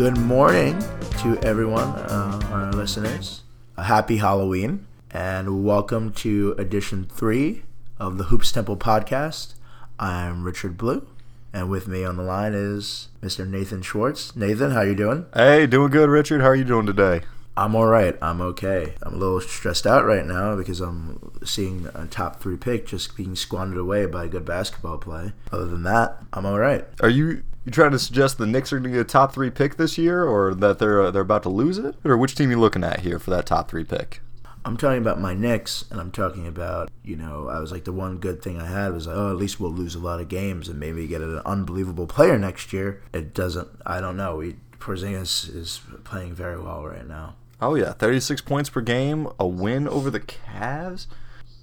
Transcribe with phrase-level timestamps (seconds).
[0.00, 0.78] Good morning
[1.18, 3.42] to everyone, uh, our listeners.
[3.76, 7.64] A happy Halloween, and welcome to edition three
[7.98, 9.56] of the Hoops Temple podcast.
[9.98, 11.06] I'm Richard Blue,
[11.52, 13.46] and with me on the line is Mr.
[13.46, 14.34] Nathan Schwartz.
[14.34, 15.26] Nathan, how you doing?
[15.34, 16.40] Hey, doing good, Richard.
[16.40, 17.20] How are you doing today?
[17.54, 18.16] I'm all right.
[18.22, 18.94] I'm okay.
[19.02, 23.18] I'm a little stressed out right now because I'm seeing a top three pick just
[23.18, 25.34] being squandered away by a good basketball play.
[25.52, 26.86] Other than that, I'm all right.
[27.02, 29.50] Are you you trying to suggest the Knicks are going to get a top three
[29.50, 32.50] pick this year, or that they're uh, they're about to lose it, or which team
[32.50, 34.20] you looking at here for that top three pick?
[34.64, 37.92] I'm talking about my Knicks, and I'm talking about, you know, I was like, the
[37.92, 40.28] one good thing I had was, like, oh, at least we'll lose a lot of
[40.28, 43.02] games and maybe get an unbelievable player next year.
[43.14, 44.36] It doesn't, I don't know.
[44.36, 47.36] We, Porzingis is playing very well right now.
[47.62, 51.06] Oh yeah, 36 points per game, a win over the Cavs.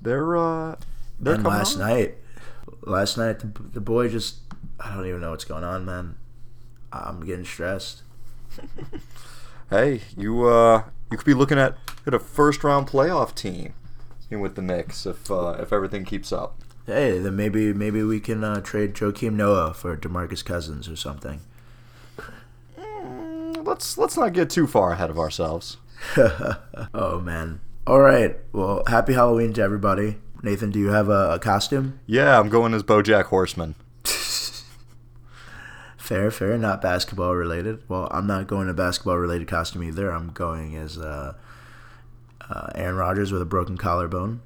[0.01, 0.75] They're uh,
[1.19, 1.87] they're and last on.
[1.87, 2.17] night,
[2.81, 4.46] last night the, the boy just
[4.79, 6.15] I don't even know what's going on, man.
[6.91, 8.03] I'm getting stressed.
[9.69, 11.75] Hey, you uh, you could be looking at
[12.05, 13.73] at a first round playoff team
[14.31, 16.61] with the Knicks if uh, if everything keeps up.
[16.85, 21.41] Hey, then maybe maybe we can uh, trade Joakim Noah for Demarcus Cousins or something.
[22.79, 25.75] Mm, let's let's not get too far ahead of ourselves.
[26.17, 27.59] oh man.
[27.85, 28.37] All right.
[28.53, 30.17] Well, happy Halloween to everybody.
[30.43, 31.99] Nathan, do you have a, a costume?
[32.05, 33.75] Yeah, I'm going as BoJack Horseman.
[36.07, 36.57] Fair, fair.
[36.57, 37.83] Not basketball related.
[37.89, 40.09] Well, I'm not going to basketball related costume either.
[40.09, 41.33] I'm going as uh,
[42.49, 44.39] uh, Aaron Rodgers with a broken collarbone.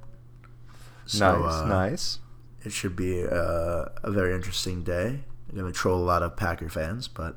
[1.06, 2.18] So, nice, uh, nice.
[2.64, 5.20] It should be uh, a very interesting day.
[5.48, 7.36] I'm going to troll a lot of Packer fans, but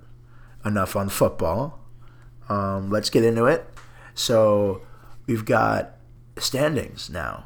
[0.66, 1.80] enough on football.
[2.50, 3.70] Um, let's get into it.
[4.16, 4.82] So
[5.28, 5.98] we've got
[6.40, 7.46] standings now,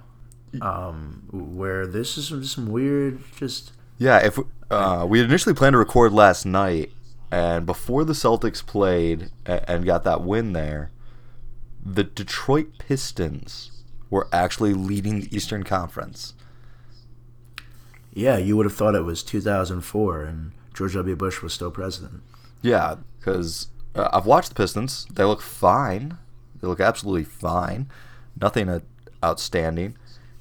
[0.61, 5.77] um, where this is some, some weird, just Yeah, if uh, we initially planned to
[5.77, 6.91] record last night,
[7.31, 10.91] and before the Celtics played and got that win there,
[11.83, 13.71] the Detroit Pistons
[14.09, 16.33] were actually leading the Eastern Conference.
[18.13, 21.15] yeah, you would have thought it was 2004 and George W.
[21.15, 22.21] Bush was still president.
[22.61, 25.05] Yeah, because uh, I've watched the Pistons.
[25.11, 26.17] They look fine.
[26.61, 27.89] They look absolutely fine.
[28.39, 28.79] Nothing uh,
[29.23, 29.95] outstanding.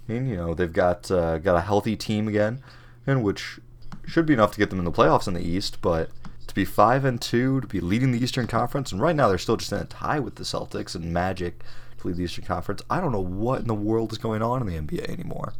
[0.09, 2.63] And you know they've got uh, got a healthy team again,
[3.07, 3.61] and which
[4.09, 5.81] should be enough to get them in the playoffs in the East.
[5.83, 6.11] But
[6.47, 9.39] to be five and two, to be leading the Eastern Conference, and right now they're
[9.39, 11.63] still just in a tie with the Celtics and Magic
[11.99, 12.83] to lead the Eastern Conference.
[12.91, 15.53] I don't know what in the world is going on in the NBA anymore.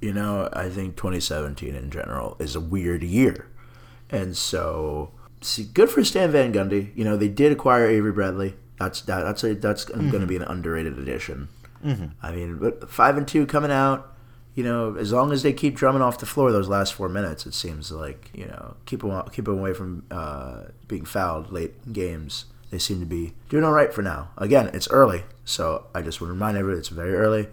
[0.00, 3.48] You know, I think 2017 in general is a weird year.
[4.10, 6.94] And so, see, good for Stan Van Gundy.
[6.94, 8.54] You know, they did acquire Avery Bradley.
[8.78, 10.26] That's that, that's a, that's going to mm-hmm.
[10.26, 11.48] be an underrated addition.
[11.84, 12.06] Mm-hmm.
[12.22, 14.15] I mean, but five and two coming out.
[14.56, 17.44] You know, as long as they keep drumming off the floor those last four minutes,
[17.44, 21.92] it seems like you know keep them keep them away from uh, being fouled late
[21.92, 22.46] games.
[22.70, 24.30] They seem to be doing all right for now.
[24.38, 27.48] Again, it's early, so I just want to remind everyone it's very early.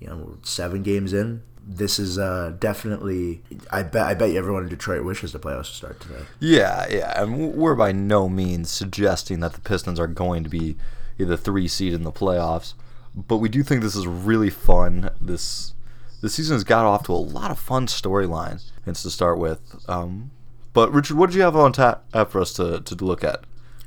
[0.00, 1.42] You know, we're seven games in.
[1.64, 3.40] This is uh, definitely.
[3.70, 4.04] I bet.
[4.04, 6.24] I bet everyone in Detroit wishes the playoffs to start today.
[6.40, 10.76] Yeah, yeah, and we're by no means suggesting that the Pistons are going to be
[11.18, 12.74] the three seed in the playoffs,
[13.14, 15.10] but we do think this is really fun.
[15.20, 15.74] This
[16.22, 18.70] this season has got off to a lot of fun storylines.
[18.84, 20.32] To start with, um,
[20.72, 23.44] but Richard, what did you have on tap for us to, to look at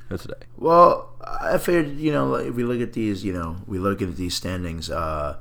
[0.10, 0.46] today?
[0.56, 4.16] Well, I figured you know if we look at these, you know, we look at
[4.16, 4.90] these standings.
[4.90, 5.38] Uh,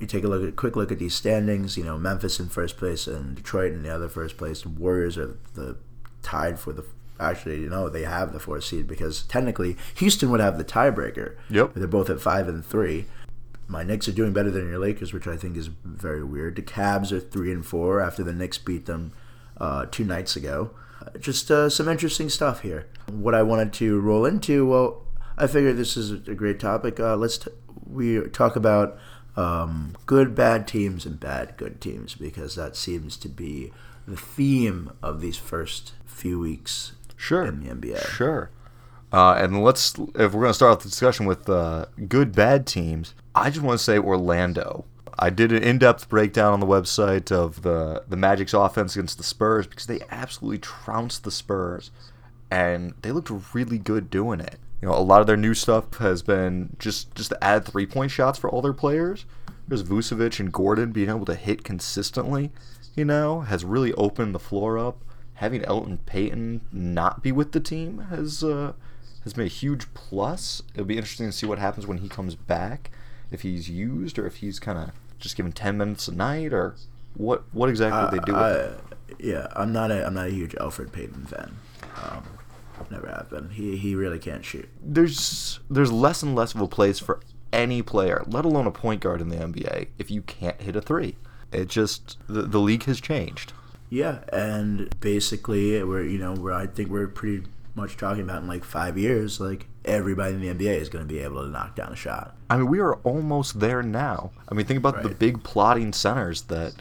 [0.00, 1.76] we take a look at quick look at these standings.
[1.76, 4.62] You know, Memphis in first place and Detroit in the other first place.
[4.62, 5.76] The Warriors are the
[6.22, 6.84] tied for the.
[7.18, 11.36] Actually, you know, they have the fourth seed because technically Houston would have the tiebreaker.
[11.50, 11.74] Yep.
[11.74, 13.04] They're both at five and three.
[13.70, 16.56] My Knicks are doing better than your Lakers, which I think is very weird.
[16.56, 19.12] The Cavs are three and four after the Knicks beat them
[19.58, 20.72] uh, two nights ago.
[21.00, 22.88] Uh, Just uh, some interesting stuff here.
[23.12, 25.06] What I wanted to roll into, well,
[25.38, 26.98] I figured this is a great topic.
[26.98, 27.50] Uh, let's t-
[27.86, 28.98] we talk about
[29.36, 33.72] um, good bad teams and bad good teams because that seems to be
[34.06, 37.44] the theme of these first few weeks Sure.
[37.44, 38.04] in the NBA.
[38.08, 38.50] Sure.
[39.12, 42.66] Uh, and let's, if we're going to start off the discussion with uh, good, bad
[42.66, 44.84] teams, I just want to say Orlando.
[45.18, 49.24] I did an in-depth breakdown on the website of the the Magic's offense against the
[49.24, 51.90] Spurs because they absolutely trounced the Spurs,
[52.50, 54.58] and they looked really good doing it.
[54.80, 58.10] You know, a lot of their new stuff has been just just to add three-point
[58.10, 59.26] shots for all their players.
[59.68, 62.50] There's Vucevic and Gordon being able to hit consistently.
[62.94, 65.04] You know, has really opened the floor up.
[65.34, 68.72] Having Elfrid Payton not be with the team has uh,
[69.30, 70.62] has been a huge plus.
[70.74, 72.90] It'll be interesting to see what happens when he comes back,
[73.30, 76.74] if he's used or if he's kind of just given ten minutes a night or
[77.14, 78.34] what what exactly they do
[79.18, 81.56] yeah, I'm not a I'm not a huge Elfrid Payton fan.
[82.02, 82.24] Um,
[82.90, 83.50] never happen.
[83.50, 84.68] He he really can't shoot.
[84.82, 87.20] There's there's less and less of a place for
[87.52, 90.80] any player, let alone a point guard in the NBA, if you can't hit a
[90.80, 91.16] three.
[91.52, 93.52] It just the, the league has changed.
[93.88, 98.48] Yeah, and basically, we're you know where I think we're pretty much talking about in
[98.48, 101.76] like five years, like everybody in the NBA is going to be able to knock
[101.76, 102.36] down a shot.
[102.48, 104.30] I mean, we are almost there now.
[104.48, 106.74] I mean, think about the big plotting centers that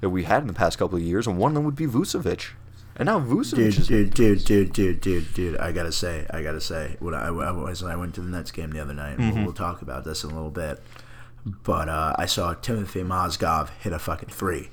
[0.00, 1.86] that we had in the past couple of years, and one of them would be
[1.86, 2.50] Vucevic.
[2.96, 5.56] And now Vucevic Dude, is dude, dude, dude, dude, dude, dude.
[5.58, 8.28] I gotta say, I gotta say, when I, I was when I went to the
[8.28, 10.82] Nets game the other night, we'll, we'll talk about this in a little bit.
[11.44, 14.70] But uh, I saw Timothy Mozgov hit a fucking three,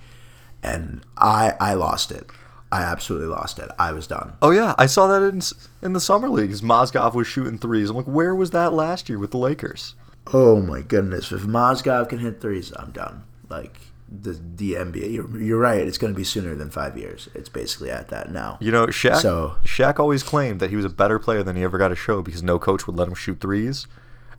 [0.61, 2.29] and I I lost it.
[2.73, 3.69] I absolutely lost it.
[3.77, 4.33] I was done.
[4.41, 5.41] Oh yeah, I saw that in
[5.85, 6.61] in the summer leagues.
[6.61, 7.89] Mozgov was shooting threes.
[7.91, 9.93] I'm like, where was that last year with the Lakers?
[10.33, 11.31] Oh my goodness!
[11.31, 13.23] If Mozgov can hit threes, I'm done.
[13.49, 13.77] Like
[14.09, 15.85] the the NBA, you're, you're right.
[15.85, 17.29] It's going to be sooner than five years.
[17.35, 18.57] It's basically at that now.
[18.61, 19.17] You know, Shaq.
[19.21, 21.95] So- Shaq always claimed that he was a better player than he ever got to
[21.95, 23.85] show because no coach would let him shoot threes,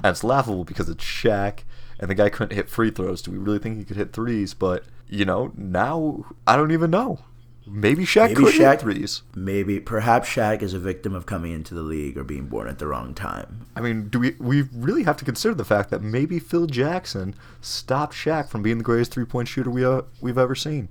[0.03, 1.61] and it's laughable because it's Shaq,
[2.01, 3.23] and the guy couldn't hit free throws.
[3.23, 4.55] Do we really think he could hit threes?
[4.55, 7.21] But you know, now I don't even know.
[7.67, 9.23] Maybe Shaq Maybe could Shaq- threes.
[9.35, 12.79] Maybe, perhaps Shaq is a victim of coming into the league or being born at
[12.79, 13.67] the wrong time.
[13.75, 17.35] I mean, do we we really have to consider the fact that maybe Phil Jackson
[17.61, 20.91] stopped Shaq from being the greatest three point shooter we uh, we've ever seen?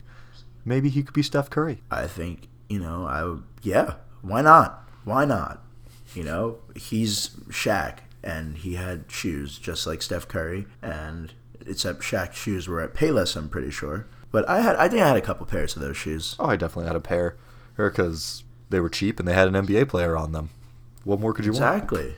[0.66, 1.82] Maybe he could be Steph Curry.
[1.92, 3.06] I think you know.
[3.06, 3.96] I would, yeah.
[4.22, 4.90] Why not?
[5.04, 5.62] Why not?
[6.16, 11.34] You know, he's Shaq, and he had shoes just like Steph Curry, and
[11.68, 13.36] except Shaq's shoes were at Payless.
[13.36, 14.08] I'm pretty sure.
[14.34, 16.36] But I had, I think I had a couple pairs of those shoes.
[16.40, 17.38] Oh, I definitely had a pair,
[17.78, 20.50] because they were cheap and they had an NBA player on them.
[21.04, 21.64] What more could you want?
[21.64, 22.16] Exactly.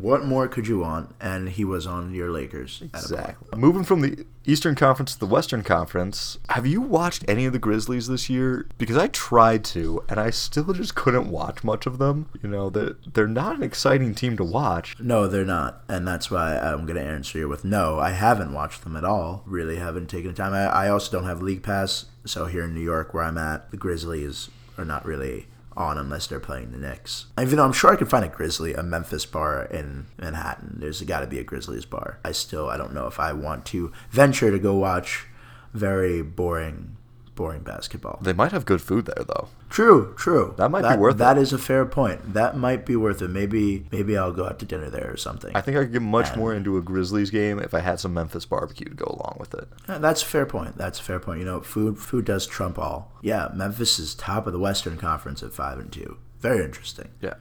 [0.00, 1.14] What more could you want?
[1.20, 2.82] And he was on your Lakers.
[2.82, 3.02] at a point.
[3.04, 3.58] Exactly.
[3.58, 7.58] Moving from the Eastern Conference to the Western Conference, have you watched any of the
[7.58, 8.66] Grizzlies this year?
[8.76, 12.28] Because I tried to, and I still just couldn't watch much of them.
[12.42, 14.96] You know, they're, they're not an exciting team to watch.
[15.00, 17.98] No, they're not, and that's why I'm going to answer you with no.
[17.98, 19.42] I haven't watched them at all.
[19.46, 20.52] Really, haven't taken the time.
[20.52, 23.70] I, I also don't have League Pass, so here in New York, where I'm at,
[23.70, 25.46] the Grizzlies are not really
[25.76, 27.26] on unless they're playing the Knicks.
[27.40, 30.76] Even though I'm sure I could find a Grizzly, a Memphis bar in Manhattan.
[30.78, 32.18] There's got to be a Grizzlies bar.
[32.24, 35.26] I still, I don't know if I want to venture to go watch
[35.72, 36.96] very boring,
[37.34, 38.18] boring basketball.
[38.22, 39.48] They might have good food there, though.
[39.74, 40.54] True, true.
[40.56, 41.18] That might be worth it.
[41.18, 42.32] That is a fair point.
[42.32, 43.28] That might be worth it.
[43.30, 45.50] Maybe, maybe I'll go out to dinner there or something.
[45.52, 47.98] I think I could get much And- more into a Grizzlies game if I had
[47.98, 49.66] some Memphis barbecue to go along with it.
[49.88, 50.78] That's a fair point.
[50.78, 51.40] That's a fair point.
[51.40, 53.10] You know, food food does trump all.
[53.20, 56.18] Yeah, Memphis is top of the Western Conference at five and two.
[56.38, 57.08] Very interesting.
[57.20, 57.34] Yeah.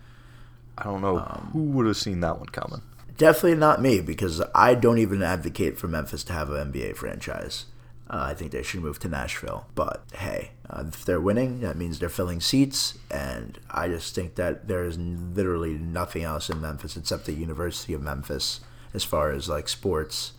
[0.75, 2.81] I don't know Um, who would have seen that one coming.
[3.15, 7.65] Definitely not me because I don't even advocate for Memphis to have an NBA franchise.
[8.13, 9.65] Uh, I think they should move to Nashville.
[9.73, 14.35] But hey, uh, if they're winning, that means they're filling seats, and I just think
[14.35, 18.59] that there is literally nothing else in Memphis except the University of Memphis
[18.93, 20.33] as far as like sports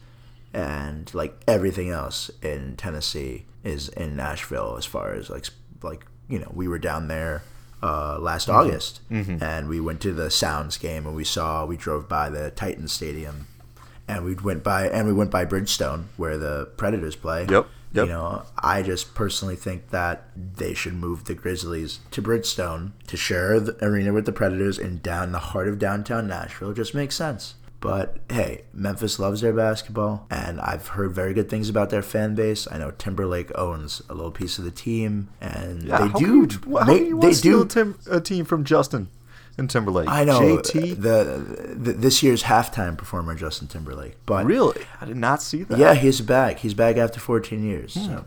[0.53, 5.47] and like everything else in Tennessee is in Nashville as far as like
[5.82, 7.43] like you know we were down there
[7.82, 9.00] uh, last August
[9.43, 12.87] and we went to the Sounds game and we saw we drove by the Titan
[12.87, 13.49] Stadium
[14.08, 17.46] and we went by and we went by Bridgestone where the Predators play.
[17.49, 18.06] Yep, yep.
[18.06, 23.16] You know, I just personally think that they should move the Grizzlies to Bridgestone to
[23.16, 26.70] share the arena with the Predators and down the heart of downtown Nashville.
[26.70, 27.54] It just makes sense.
[27.80, 32.34] But hey, Memphis loves their basketball, and I've heard very good things about their fan
[32.34, 32.66] base.
[32.70, 36.49] I know Timberlake owns a little piece of the team, and Yeah, they do.
[36.66, 37.94] You, how they can you they to steal do.
[38.11, 39.08] a team from Justin
[39.56, 40.08] and Timberlake?
[40.08, 41.00] I know JT.
[41.00, 44.82] the, the this year's halftime performer Justin Timberlake, but really?
[45.00, 45.78] I did not see that.
[45.78, 46.58] Yeah, he's back.
[46.58, 47.94] He's back after 14 years.
[47.94, 48.04] Hmm.
[48.04, 48.25] So,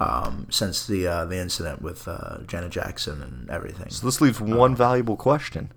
[0.00, 3.90] um, since the uh, the incident with uh, Janet Jackson and everything.
[3.90, 5.72] So this leaves one valuable question: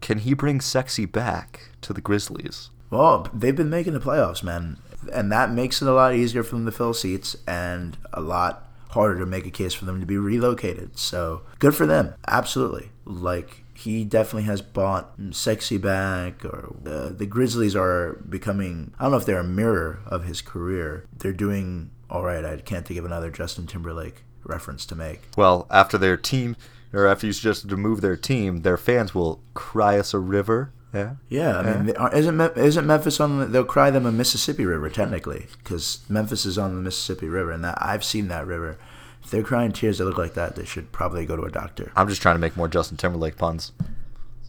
[0.00, 2.70] Can he bring sexy back to the Grizzlies?
[2.90, 4.78] Well, they've been making the playoffs, man,
[5.12, 8.66] and that makes it a lot easier for them to fill seats and a lot
[8.90, 10.98] harder to make a case for them to be relocated.
[10.98, 12.90] So good for them, absolutely.
[13.04, 18.92] Like he definitely has bought sexy back, or uh, the Grizzlies are becoming.
[18.98, 21.04] I don't know if they're a mirror of his career.
[21.16, 22.44] They're doing all right.
[22.44, 25.22] I can't think of another Justin Timberlake reference to make.
[25.36, 26.56] Well, after their team,
[26.92, 30.72] or after you suggested to move their team, their fans will cry us a river.
[30.94, 31.16] Yeah.
[31.28, 33.38] Yeah, I mean, they- isn't Mem- isn't Memphis on?
[33.40, 37.50] The, they'll cry them a Mississippi River technically, because Memphis is on the Mississippi River,
[37.50, 38.78] and that I've seen that river.
[39.26, 41.90] If they're crying tears that look like that, they should probably go to a doctor.
[41.96, 43.72] I'm just trying to make more Justin Timberlake puns.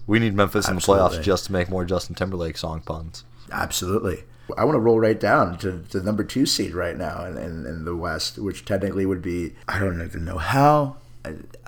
[0.05, 3.23] We need Memphis in the playoffs just to make more Justin Timberlake song puns.
[3.51, 4.25] Absolutely.
[4.55, 7.65] I want to roll right down to the number two seed right now in, in,
[7.65, 10.97] in the West, which technically would be I don't even know how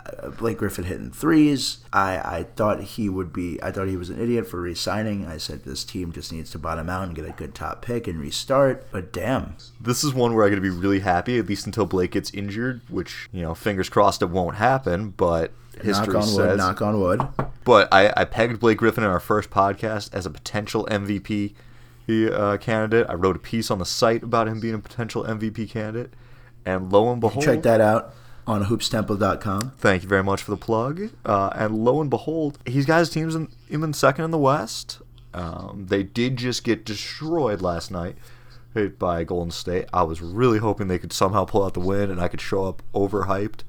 [0.05, 1.79] uh, Blake Griffin hitting threes.
[1.91, 3.61] I, I thought he would be.
[3.61, 5.25] I thought he was an idiot for re-signing.
[5.25, 8.07] I said this team just needs to bottom out and get a good top pick
[8.07, 8.91] and restart.
[8.91, 11.85] But damn, This is one where I'm going to be really happy, at least until
[11.85, 15.51] Blake gets injured, which, you know, fingers crossed it won't happen, but
[15.81, 16.57] history knock on wood, says.
[16.57, 17.27] knock on wood.
[17.63, 21.53] But I, I pegged Blake Griffin in our first podcast as a potential MVP
[22.09, 23.05] uh, candidate.
[23.09, 26.13] I wrote a piece on the site about him being a potential MVP candidate.
[26.65, 28.13] And lo and behold, Check that out
[28.49, 29.73] on hoopstemple.com.
[29.77, 31.09] Thank you very much for the plug.
[31.25, 35.01] Uh, and lo and behold, he's got his teams in, even second in the West.
[35.33, 38.15] Um, they did just get destroyed last night
[38.73, 39.85] hit by Golden State.
[39.93, 42.65] I was really hoping they could somehow pull out the win and I could show
[42.65, 43.61] up overhyped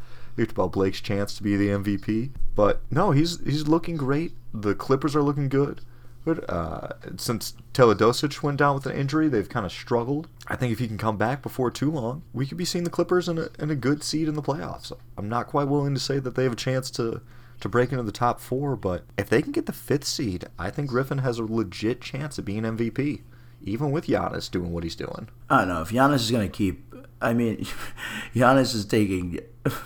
[0.48, 2.30] about Blake's chance to be the MVP.
[2.54, 4.32] But no, he's he's looking great.
[4.54, 5.82] The Clippers are looking good.
[6.24, 10.28] But uh, since Teodosic went down with an injury, they've kind of struggled.
[10.46, 12.90] I think if he can come back before too long, we could be seeing the
[12.90, 14.92] Clippers in a, in a good seed in the playoffs.
[15.16, 17.22] I'm not quite willing to say that they have a chance to,
[17.60, 20.70] to break into the top four, but if they can get the fifth seed, I
[20.70, 23.22] think Griffin has a legit chance of being MVP,
[23.62, 25.28] even with Giannis doing what he's doing.
[25.48, 26.94] I don't know if Giannis is going to keep.
[27.22, 27.66] I mean,
[28.34, 29.40] Giannis is taking.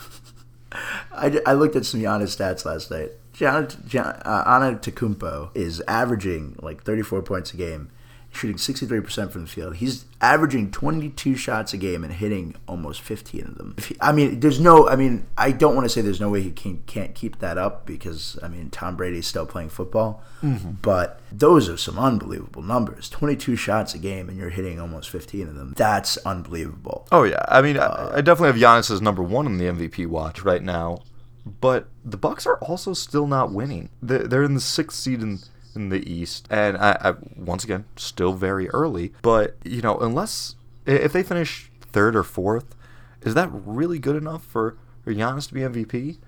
[1.12, 3.12] I, I looked at some Giannis stats last night.
[3.34, 7.90] Gian, Gian, uh, Antetokounmpo is averaging like 34 points a game,
[8.30, 9.76] shooting 63% from the field.
[9.76, 13.74] He's averaging 22 shots a game and hitting almost 15 of them.
[13.84, 14.88] He, I mean, there's no.
[14.88, 17.58] I mean, I don't want to say there's no way he can, can't keep that
[17.58, 20.72] up because I mean, Tom Brady's still playing football, mm-hmm.
[20.80, 23.08] but those are some unbelievable numbers.
[23.08, 25.74] 22 shots a game and you're hitting almost 15 of them.
[25.76, 27.08] That's unbelievable.
[27.10, 29.64] Oh yeah, I mean, uh, I, I definitely have Giannis as number one in the
[29.64, 31.02] MVP watch right now
[31.46, 33.90] but the Bucks are also still not winning.
[34.02, 35.40] They're in the sixth seed in
[35.74, 39.12] in the East, and I, I, once again still very early.
[39.22, 40.54] But you know, unless
[40.86, 42.76] if they finish third or fourth,
[43.22, 46.18] is that really good enough for, Giannis to be MVP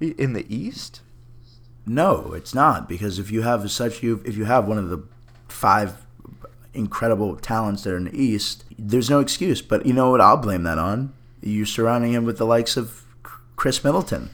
[0.00, 1.00] in the East?
[1.86, 5.02] No, it's not because if you have such you if you have one of the
[5.48, 6.04] five
[6.74, 9.62] incredible talents that are in the East, there's no excuse.
[9.62, 10.20] But you know what?
[10.20, 13.04] I'll blame that on you surrounding him with the likes of
[13.56, 14.30] Khris Middleton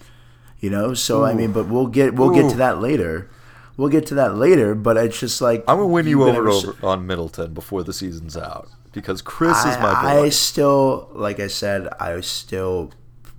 [0.61, 0.95] you know.
[0.95, 1.27] So Ooh.
[1.27, 2.43] I mean, but we'll get we'll Ooh.
[2.43, 3.31] get to that later.
[3.77, 6.87] We'll get to that later, but it's just like I'm gonna win you over, over
[6.87, 10.25] on Middleton before the season's out because Khris I, is my boy.
[10.27, 12.93] I still, like I said, I still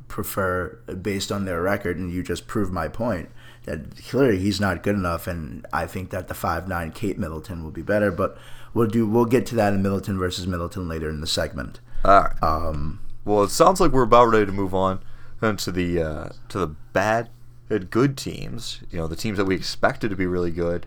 [0.10, 3.30] prefer based on their record, and you just proved my point
[3.64, 7.64] that clearly he's not good enough, and I think that the five nine Kate Middleton
[7.64, 8.12] will be better.
[8.12, 8.38] But
[8.74, 11.80] we'll do we'll get to that in Middleton versus Middleton later in the segment.
[12.04, 12.44] All right.
[12.44, 15.00] Um, well, it sounds like we're about ready to move on
[15.42, 17.30] to the uh, to the bad
[17.70, 20.86] and good teams, you know, the teams that we expected to be really good,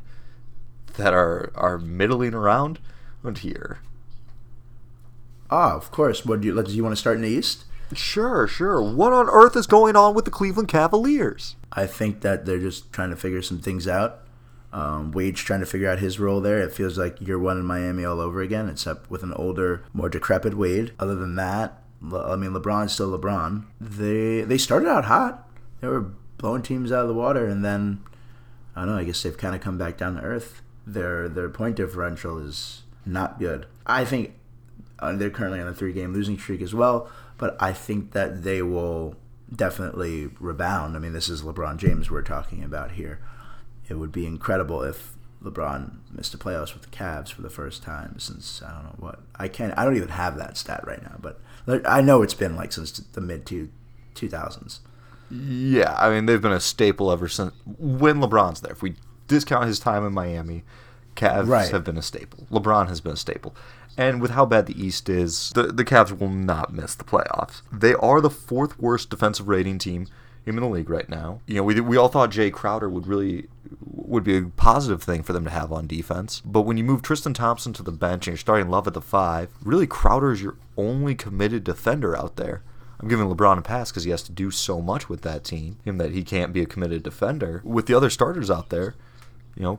[0.96, 2.78] that are are middling around
[3.22, 3.78] and here.
[5.50, 6.24] Ah, of course.
[6.24, 6.62] What do you?
[6.62, 7.64] Do you want to start in the East?
[7.94, 8.82] Sure, sure.
[8.82, 11.56] What on earth is going on with the Cleveland Cavaliers?
[11.72, 14.20] I think that they're just trying to figure some things out.
[14.72, 16.60] Um, Wade's trying to figure out his role there.
[16.60, 20.10] It feels like year one in Miami all over again, except with an older, more
[20.10, 20.92] decrepit Wade.
[20.98, 23.64] Other than that, I mean, LeBron's still LeBron.
[23.80, 25.48] They they started out hot.
[25.80, 28.00] They were blowing teams out of the water, and then
[28.76, 28.98] I don't know.
[28.98, 30.62] I guess they've kind of come back down to earth.
[30.86, 33.66] Their their point differential is not good.
[33.86, 34.34] I think
[34.98, 37.10] uh, they're currently on a three game losing streak as well.
[37.36, 39.16] But I think that they will
[39.54, 40.96] definitely rebound.
[40.96, 43.20] I mean, this is LeBron James we're talking about here.
[43.88, 47.82] It would be incredible if LeBron missed the playoffs with the Cavs for the first
[47.82, 49.72] time since I don't know what I can't.
[49.78, 51.40] I don't even have that stat right now, but
[51.84, 53.68] I know it's been like since the mid two
[54.14, 54.80] two thousands.
[55.30, 58.72] Yeah, I mean they've been a staple ever since when LeBron's there.
[58.72, 58.94] If we
[59.26, 60.64] discount his time in Miami,
[61.16, 61.70] Cavs right.
[61.70, 62.46] have been a staple.
[62.50, 63.54] LeBron has been a staple.
[63.96, 67.62] And with how bad the East is, the the Cavs will not miss the playoffs.
[67.72, 70.06] They are the fourth worst defensive rating team
[70.46, 71.40] in the league right now.
[71.46, 73.48] You know, we we all thought Jay Crowder would really
[74.08, 76.42] would be a positive thing for them to have on defense.
[76.44, 79.00] But when you move Tristan Thompson to the bench and you're starting Love at the
[79.00, 82.62] five, really Crowder is your only committed defender out there.
[83.00, 85.78] I'm giving LeBron a pass because he has to do so much with that team,
[85.84, 87.60] him that he can't be a committed defender.
[87.64, 88.94] With the other starters out there,
[89.54, 89.78] you know,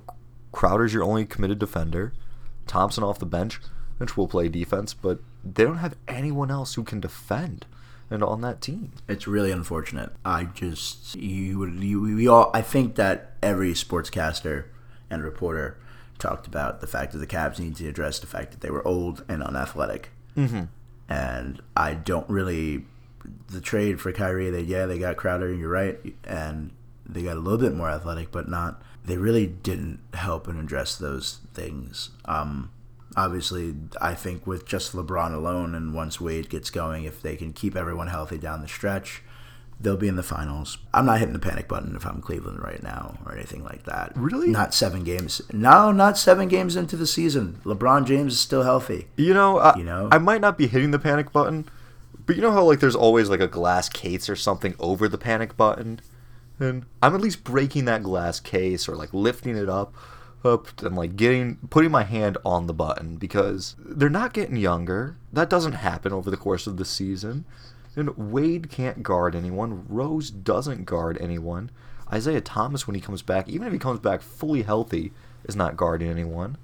[0.51, 2.13] Crowder's your only committed defender.
[2.65, 3.59] Thompson off the bench,
[3.97, 7.65] which will play defense, but they don't have anyone else who can defend
[8.09, 8.91] and on that team.
[9.07, 10.11] It's really unfortunate.
[10.25, 14.65] I just you would you we all I think that every sportscaster
[15.09, 15.77] and reporter
[16.17, 18.85] talked about the fact that the Cavs need to address the fact that they were
[18.87, 20.09] old and unathletic.
[20.35, 20.63] Mm-hmm.
[21.07, 22.85] And I don't really
[23.47, 24.49] the trade for Kyrie.
[24.49, 25.53] They yeah they got Crowder.
[25.53, 26.71] You're right, and
[27.05, 28.81] they got a little bit more athletic, but not.
[29.03, 32.11] They really didn't help and address those things.
[32.25, 32.69] Um,
[33.19, 37.53] obviously, I think with just LeBron alone, and once Wade gets going, if they can
[37.53, 39.21] keep everyone healthy down the stretch,
[39.79, 40.77] they'll be in the finals.
[40.93, 44.11] I'm not hitting the panic button if I'm Cleveland right now or anything like that.
[44.15, 44.49] Really?
[44.49, 45.41] Not seven games.
[45.53, 47.59] No, not seven games into the season.
[47.63, 49.07] LeBron James is still healthy.
[49.15, 50.09] You know, I, You know?
[50.11, 51.69] I might not be hitting the panic button,
[52.25, 55.17] but you know how like there's always like a glass case or something over the
[55.17, 56.01] panic button,
[56.59, 59.95] and I'm at least breaking that glass case or like lifting it up,
[60.43, 65.17] up and like getting putting my hand on the button because they're not getting younger.
[65.33, 67.45] That doesn't happen over the course of the season.
[67.95, 69.85] And Wade can't guard anyone.
[69.89, 71.71] Rose doesn't guard anyone.
[72.11, 75.11] Isaiah Thomas, when he comes back, even if he comes back fully healthy,
[75.43, 76.57] is not guarding anyone.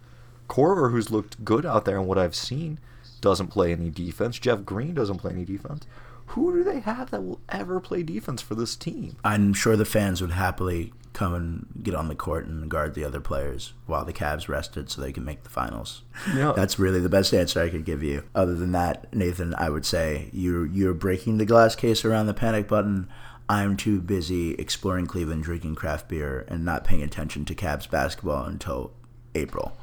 [0.48, 2.80] Korver, who's looked good out there and what I've seen,
[3.22, 4.40] doesn't play any defense.
[4.40, 5.86] Jeff Green doesn't play any defense.
[6.28, 9.18] Who do they have that will ever play defense for this team?
[9.24, 13.04] I'm sure the fans would happily come and get on the court and guard the
[13.04, 16.04] other players while the Cavs rested so they can make the finals.
[16.36, 16.52] Yeah.
[16.56, 18.24] That's really the best answer I could give you.
[18.36, 22.34] Other than that, Nathan, I would say you're you're breaking the glass case around the
[22.36, 23.08] panic button.
[23.50, 28.46] I'm too busy exploring Cleveland, drinking craft beer, and not paying attention to Cavs basketball
[28.46, 28.92] until
[29.36, 29.78] April,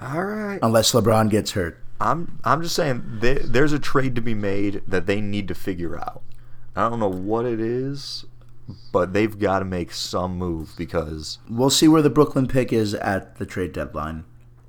[0.00, 0.58] All right.
[0.62, 1.82] unless LeBron gets hurt.
[2.00, 5.54] I'm I'm just saying they, there's a trade to be made that they need to
[5.54, 6.22] figure out.
[6.76, 8.24] I don't know what it is,
[8.92, 12.94] but they've got to make some move because We'll see where the Brooklyn pick is
[12.94, 14.24] at the trade deadline.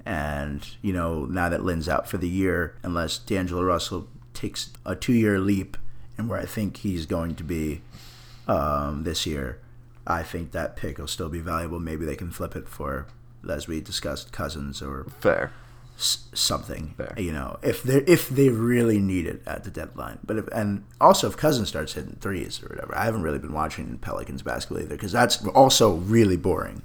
[0.05, 4.95] And, you know, now that Lin's out for the year, unless D'Angelo Russell takes a
[4.95, 5.77] two year leap
[6.17, 7.81] and where I think he's going to be
[8.47, 9.59] um, this year,
[10.07, 11.79] I think that pick will still be valuable.
[11.79, 13.07] Maybe they can flip it for,
[13.47, 15.51] as we discussed, Cousins or fair.
[16.01, 16.93] S- something.
[16.97, 17.13] Fair.
[17.17, 20.19] You know, if they if they really need it at the deadline.
[20.25, 23.53] But if and also if Cousins starts hitting threes or whatever, I haven't really been
[23.53, 26.81] watching Pelicans basketball either because that's also really boring.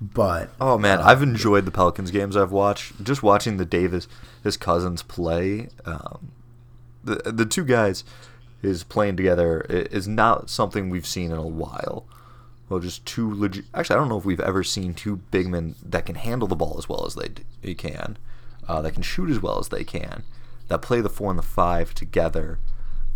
[0.00, 3.02] But Oh man, I've enjoyed the Pelicans games I've watched.
[3.02, 4.06] Just watching the Davis,
[4.44, 5.68] his cousins play.
[5.84, 6.30] Um,
[7.02, 8.04] the the two guys
[8.62, 12.04] is playing together is not something we've seen in a while.
[12.68, 13.64] Well, just two legit.
[13.72, 16.54] Actually, I don't know if we've ever seen two big men that can handle the
[16.56, 18.18] ball as well as they, d- they can,
[18.68, 20.22] uh, that can shoot as well as they can,
[20.68, 22.58] that play the four and the five together.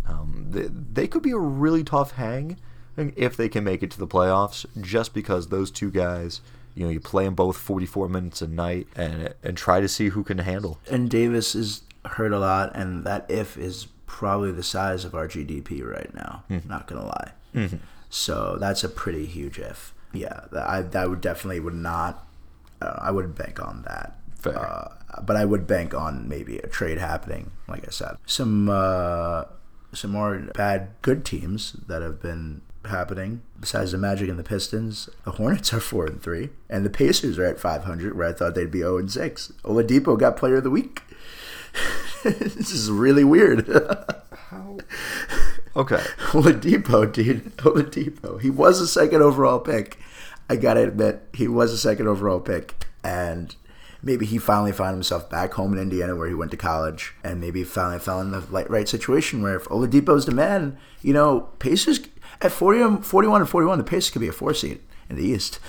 [0.07, 2.57] Um, they, they could be a really tough hang
[2.97, 6.41] if they can make it to the playoffs, just because those two guys,
[6.75, 10.09] you know, you play them both 44 minutes a night and and try to see
[10.09, 10.79] who can handle.
[10.89, 15.27] and Davis is hurt a lot, and that if is probably the size of our
[15.27, 16.43] GDP right now.
[16.47, 16.59] Hmm.
[16.67, 17.31] Not gonna lie.
[17.55, 17.77] Mm-hmm.
[18.09, 19.93] So that's a pretty huge if.
[20.11, 22.27] Yeah, that- I that would definitely would not.
[22.81, 24.17] Uh, I wouldn't bank on that.
[24.45, 24.89] Uh,
[25.21, 27.51] but I would bank on maybe a trade happening.
[27.67, 29.45] Like I said, some uh,
[29.93, 33.41] some more bad good teams that have been happening.
[33.59, 37.39] Besides the Magic and the Pistons, the Hornets are four and three, and the Pacers
[37.39, 39.53] are at five hundred, where I thought they'd be zero and six.
[39.63, 41.01] Oladipo got Player of the Week.
[42.23, 43.67] this is really weird.
[44.49, 44.77] How?
[45.75, 45.95] Okay.
[46.31, 47.55] Oladipo, dude.
[47.57, 48.41] Oladipo.
[48.41, 49.97] He was a second overall pick.
[50.49, 53.55] I gotta admit, he was a second overall pick, and
[54.03, 57.39] maybe he finally found himself back home in Indiana where he went to college, and
[57.39, 62.01] maybe finally in the right, situation where if Oladipo's the man, you know, Pacers
[62.41, 65.23] at 40, um, 41 and 41, the Pacers could be a four seed in the
[65.23, 65.59] East.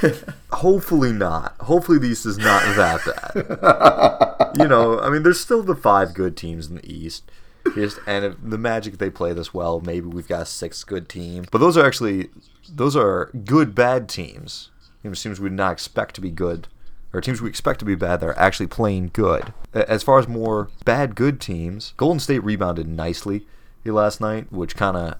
[0.52, 1.54] Hopefully not.
[1.60, 4.56] Hopefully the East is not that bad.
[4.58, 7.30] you know, I mean, there's still the five good teams in the East.
[7.74, 11.48] Just and if the Magic they play this well, maybe we've got six good teams.
[11.50, 12.28] But those are actually
[12.68, 14.70] those are good bad teams.
[15.02, 16.68] Teams we would not expect to be good,
[17.14, 18.20] or teams we expect to be bad.
[18.20, 19.54] They're actually playing good.
[19.72, 23.46] As far as more bad good teams, Golden State rebounded nicely
[23.84, 25.16] last night, which kind of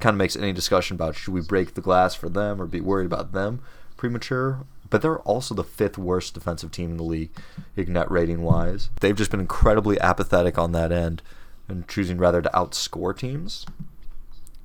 [0.00, 2.80] kind of makes any discussion about should we break the glass for them or be
[2.80, 3.60] worried about them
[3.96, 4.64] premature.
[4.90, 7.30] But they're also the fifth worst defensive team in the league,
[7.76, 8.88] net rating wise.
[9.00, 11.22] They've just been incredibly apathetic on that end,
[11.68, 13.66] and choosing rather to outscore teams,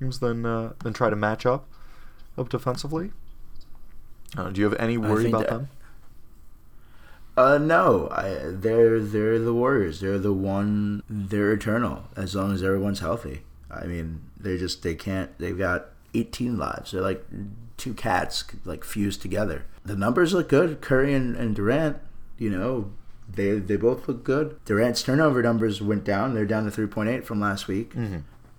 [0.00, 1.66] teams than uh, than try to match up
[2.38, 3.12] up defensively.
[4.36, 5.68] Uh, do you have any worry about that- them?
[7.36, 10.00] Uh, no, I, they're they're the Warriors.
[10.00, 11.02] They're the one.
[11.08, 13.42] They're eternal as long as everyone's healthy.
[13.70, 15.36] I mean, they just they can't.
[15.38, 16.92] They've got 18 lives.
[16.92, 17.24] They're like
[17.76, 19.64] two cats like fused together.
[19.84, 20.80] The numbers look good.
[20.80, 21.98] Curry and, and Durant,
[22.38, 22.92] you know,
[23.28, 24.58] they they both look good.
[24.64, 26.34] Durant's turnover numbers went down.
[26.34, 27.92] They're down to 3.8 from last week.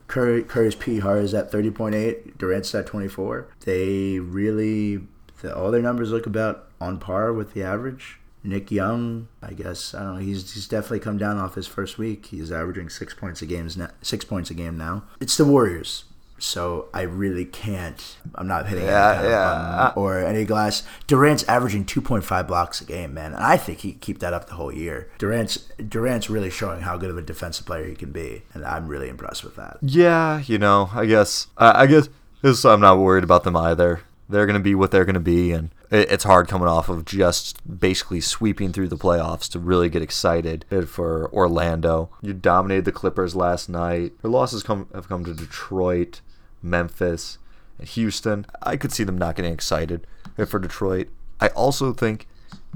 [0.08, 2.38] Curry Curry's PR is at 30.8.
[2.38, 3.48] Durant's at 24.
[3.62, 5.02] They really
[5.42, 8.20] the, all their numbers look about on par with the average.
[8.46, 10.22] Nick Young, I guess I don't know.
[10.22, 12.28] He's he's definitely come down off his first week.
[12.28, 13.90] He's averaging six points a game now.
[14.02, 15.04] Six points a game now.
[15.20, 16.06] It's the Warriors,
[16.38, 18.18] so I really can't.
[18.36, 19.88] I'm not hitting Yeah, any yeah.
[19.90, 20.84] of uh, or any glass.
[21.08, 24.48] Durant's averaging 2.5 blocks a game, man, and I think he can keep that up
[24.48, 25.10] the whole year.
[25.18, 28.88] Durant's Durant's really showing how good of a defensive player he can be, and I'm
[28.88, 29.78] really impressed with that.
[29.82, 32.10] Yeah, you know, I guess I I guess
[32.54, 34.02] So I'm not worried about them either.
[34.28, 36.90] They're going to be what they're going to be, and it- it's hard coming off
[36.90, 42.10] of just basically sweeping through the playoffs to really get excited for Orlando.
[42.22, 44.14] You dominated the Clippers last night.
[44.22, 46.22] Their losses come have come to Detroit,
[46.64, 47.38] Memphis,
[47.78, 48.46] and Houston.
[48.64, 50.08] I could see them not getting excited
[50.48, 51.10] for Detroit.
[51.40, 52.28] I also think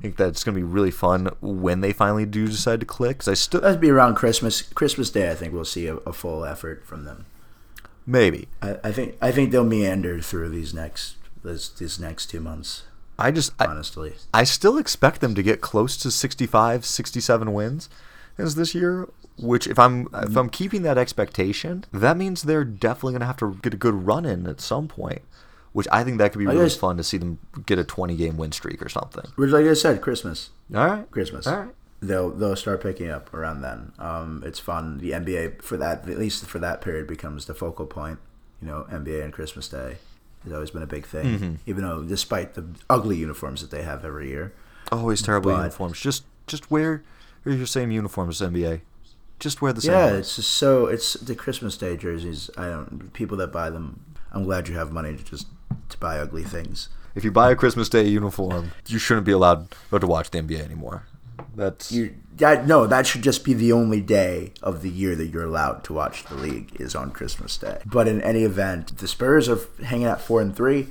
[0.02, 3.20] think that it's going to be really fun when they finally do decide to click.
[3.20, 4.62] 'cause I still That'd be around Christmas.
[4.62, 7.26] Christmas Day, I think we'll see a, a full effort from them.
[8.06, 12.39] maybe I, I think I think they'll meander through these next this these next two
[12.39, 12.84] months.
[13.17, 17.89] I just Honestly, I still expect them to get close to 65, 67 wins
[18.38, 19.10] as this year.
[19.38, 23.38] Which, if I'm if I'm keeping that expectation, that means they're definitely going to have
[23.38, 25.21] to get a good run in at some point.
[25.71, 28.15] Which I think that could be I really fun to see them get a 20
[28.15, 29.32] game win streak or something.
[29.36, 31.47] Which, like I said, Christmas, All right, Christmas.
[31.47, 31.69] All right.
[32.02, 33.93] They'll they'll start picking up around then.
[33.99, 34.97] Um, it's fun.
[34.97, 38.19] The NBA for that at least for that period becomes the focal point.
[38.62, 39.97] You know, NBA and Christmas Day
[40.43, 41.25] has always been a big thing.
[41.25, 41.54] Mm-hmm.
[41.65, 44.54] Even though, despite the ugly uniforms that they have every year,
[44.91, 45.99] Always terrible But- uniforms.
[45.99, 47.04] Just just wear
[47.45, 48.82] your same uniforms, as NBA.
[49.39, 49.91] Just wear the same.
[49.93, 50.19] yeah, ones.
[50.19, 52.49] it's just so it's the Christmas Day jerseys.
[52.58, 54.02] I don't people that buy them.
[54.32, 55.47] I'm glad you have money to just
[55.89, 56.89] to buy ugly things.
[57.15, 60.60] If you buy a Christmas Day uniform, you shouldn't be allowed to watch the NBA
[60.63, 61.04] anymore.
[61.56, 65.28] That's You that no, that should just be the only day of the year that
[65.28, 67.80] you're allowed to watch the league is on Christmas Day.
[67.86, 70.88] But in any event, the Spurs are hanging at four and three.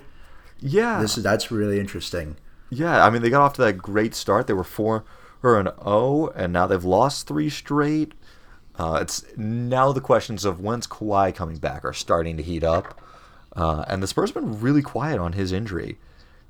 [0.61, 1.01] yeah.
[1.01, 2.37] This is that's really interesting.
[2.71, 4.47] Yeah, I mean they got off to that great start.
[4.47, 5.05] They were four
[5.43, 8.13] or an O, and now they've lost three straight.
[8.79, 13.01] Uh, it's now the questions of when's Kawhi coming back are starting to heat up,
[13.57, 15.99] uh, and the Spurs have been really quiet on his injury.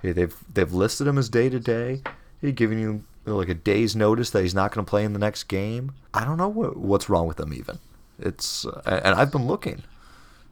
[0.02, 2.02] They've they've listed him as day to day,
[2.40, 5.18] he giving you like a day's notice that he's not going to play in the
[5.18, 5.92] next game.
[6.14, 7.78] I don't know what, what's wrong with him even.
[8.18, 9.82] It's uh, and I've been looking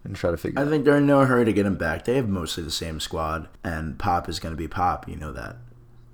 [0.04, 0.60] and try to figure.
[0.60, 2.04] I think they're in no hurry to get him back.
[2.04, 5.08] They have mostly the same squad, and Pop is going to be Pop.
[5.08, 5.56] You know that.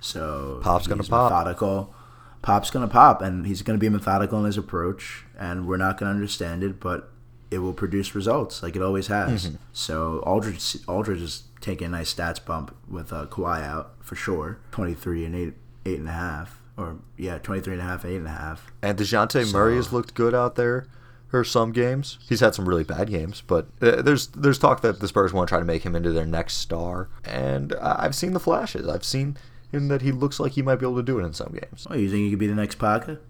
[0.01, 1.31] So Pop's gonna pop.
[1.31, 1.95] Methodical.
[2.43, 5.25] Pop's going to pop, and he's going to be methodical in his approach.
[5.39, 7.09] And we're not going to understand it, but
[7.53, 9.47] it will produce results like it always has.
[9.47, 9.57] Mm-hmm.
[9.73, 14.59] So Aldridge, Aldridge is taking a nice stats bump with uh, Kawhi out for sure.
[14.73, 15.55] Twenty three and eight,
[15.87, 18.73] eight and a half, or yeah, 23 and a half, eight and a half.
[18.83, 20.87] And Dejounte Murray has looked good out there
[21.29, 22.19] for some games.
[22.29, 25.49] He's had some really bad games, but uh, there's there's talk that the Spurs want
[25.49, 27.09] to try to make him into their next star.
[27.25, 28.87] And uh, I've seen the flashes.
[28.87, 29.37] I've seen
[29.71, 31.87] him that he looks like he might be able to do it in some games.
[31.89, 33.21] Oh, you think he could be the next Parker?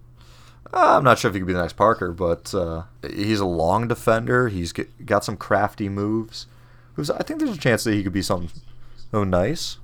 [0.74, 3.46] Uh, I'm not sure if he could be the next Parker, but uh, he's a
[3.46, 4.48] long defender.
[4.48, 6.46] He's got some crafty moves.
[6.98, 8.50] I think there's a chance that he could be something
[9.12, 9.78] oh nice.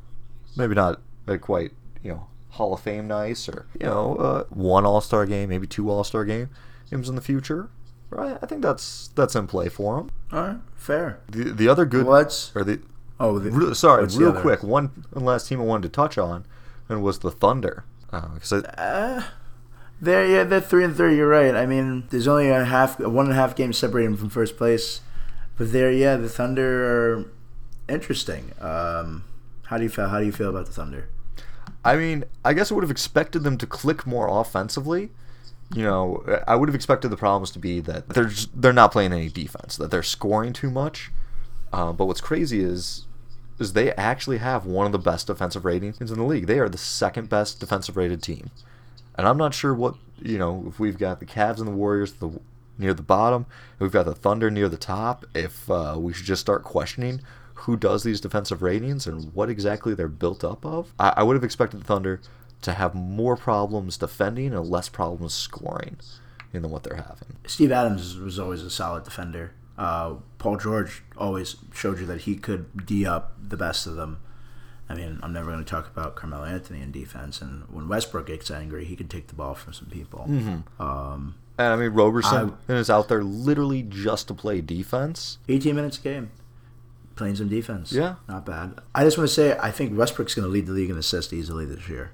[0.56, 1.00] Maybe not
[1.40, 2.26] quite, you know,
[2.58, 6.04] Hall of Fame nice or you know, uh, one All Star game, maybe two All
[6.04, 6.50] Star game
[6.90, 7.70] games in the future.
[8.10, 8.38] Right?
[8.42, 10.10] I think that's that's in play for him.
[10.32, 11.20] All right, fair.
[11.28, 12.80] The the other good What's or the
[13.20, 16.46] oh, the, real, sorry, real quick one, one last team I wanted to touch on,
[16.88, 17.84] and was the Thunder.
[18.12, 19.22] Uh, 'cause I, Uh,
[20.00, 21.16] they're yeah, they're three and three.
[21.16, 21.54] You're right.
[21.54, 24.56] I mean, there's only a half, one and a half games separating them from first
[24.56, 25.00] place,
[25.58, 27.24] but they're yeah, the Thunder are
[27.88, 28.52] interesting.
[28.60, 29.24] Um,
[29.66, 30.08] how do you feel?
[30.08, 31.08] How do you feel about the Thunder?
[31.84, 35.10] I mean, I guess I would have expected them to click more offensively.
[35.74, 38.92] You know, I would have expected the problems to be that they're just, they're not
[38.92, 41.10] playing any defense, that they're scoring too much.
[41.72, 43.04] Uh, but what's crazy is
[43.58, 46.46] is they actually have one of the best defensive ratings in the league.
[46.46, 48.50] They are the second best defensive rated team,
[49.16, 52.14] and I'm not sure what you know if we've got the Cavs and the Warriors
[52.14, 52.30] the
[52.78, 53.44] near the bottom,
[53.78, 55.26] we've got the Thunder near the top.
[55.34, 57.20] If uh, we should just start questioning
[57.60, 60.92] who does these defensive ratings and what exactly they're built up of.
[60.98, 62.20] I, I would have expected the Thunder
[62.62, 65.96] to have more problems defending and less problems scoring
[66.52, 67.36] than what they're having.
[67.46, 69.52] Steve Adams was always a solid defender.
[69.76, 74.18] Uh, Paul George always showed you that he could d up the best of them.
[74.88, 78.26] I mean, I'm never going to talk about Carmelo Anthony in defense, and when Westbrook
[78.26, 80.24] gets angry, he can take the ball from some people.
[80.80, 85.38] Um, And I mean, Roberson is out there literally just to play defense.
[85.48, 86.30] 18 minutes a game.
[87.18, 87.90] Playing some defense.
[87.90, 88.14] Yeah.
[88.28, 88.78] Not bad.
[88.94, 91.32] I just want to say, I think Westbrook's going to lead the league in assists
[91.32, 92.12] easily this year.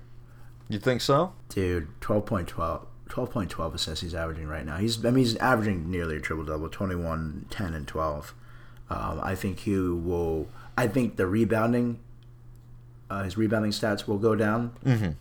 [0.71, 1.35] You think so?
[1.51, 2.87] Dude, 12.12.
[3.11, 4.79] 12.12 assists he's averaging right now.
[4.79, 8.35] He's I mean he's averaging nearly a triple double, 21, 10 and 12.
[8.89, 12.01] Um, I think he will I think the rebounding
[13.11, 14.73] uh, his rebounding stats will go down,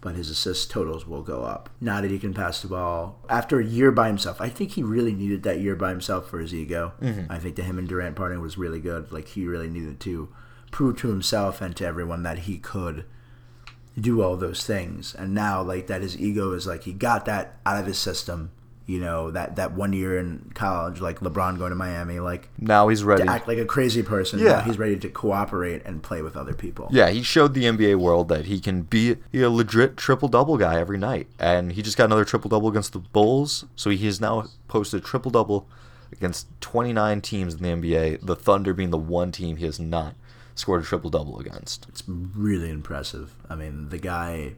[0.01, 1.69] but his assist totals will go up.
[1.81, 4.83] Now that he can pass the ball after a year by himself, I think he
[4.83, 6.93] really needed that year by himself for his ego.
[7.29, 9.11] I think the him and Durant parting was really good.
[9.11, 10.29] Like he really needed to
[10.71, 13.05] prove to himself and to everyone that he could
[13.99, 15.13] do all those things.
[15.13, 18.51] And now, like that, his ego is like he got that out of his system.
[18.85, 22.89] You know that that one year in college, like LeBron going to Miami, like Now
[22.89, 23.23] he's ready.
[23.23, 24.39] to act like a crazy person.
[24.39, 24.57] Yeah.
[24.57, 26.89] Now he's ready to cooperate and play with other people.
[26.91, 30.79] Yeah, he showed the NBA world that he can be a legit triple double guy
[30.79, 31.27] every night.
[31.39, 33.65] And he just got another triple double against the Bulls.
[33.77, 35.67] So he has now posted triple double
[36.11, 40.15] against 29 teams in the NBA, the Thunder being the one team he has not
[40.55, 41.87] scored a triple double against.
[41.89, 43.33] It's really impressive.
[43.49, 44.53] I mean, the guy.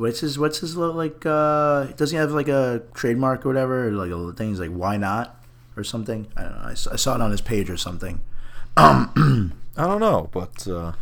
[0.00, 1.26] What's his What's his little, like?
[1.26, 3.88] uh Doesn't he have like a trademark or whatever?
[3.88, 4.48] Or like a thing.
[4.48, 5.36] He's like, why not,
[5.76, 6.26] or something.
[6.36, 6.62] I don't know.
[6.68, 8.20] I, I saw it on his page or something.
[8.76, 10.92] I don't know, but, uh,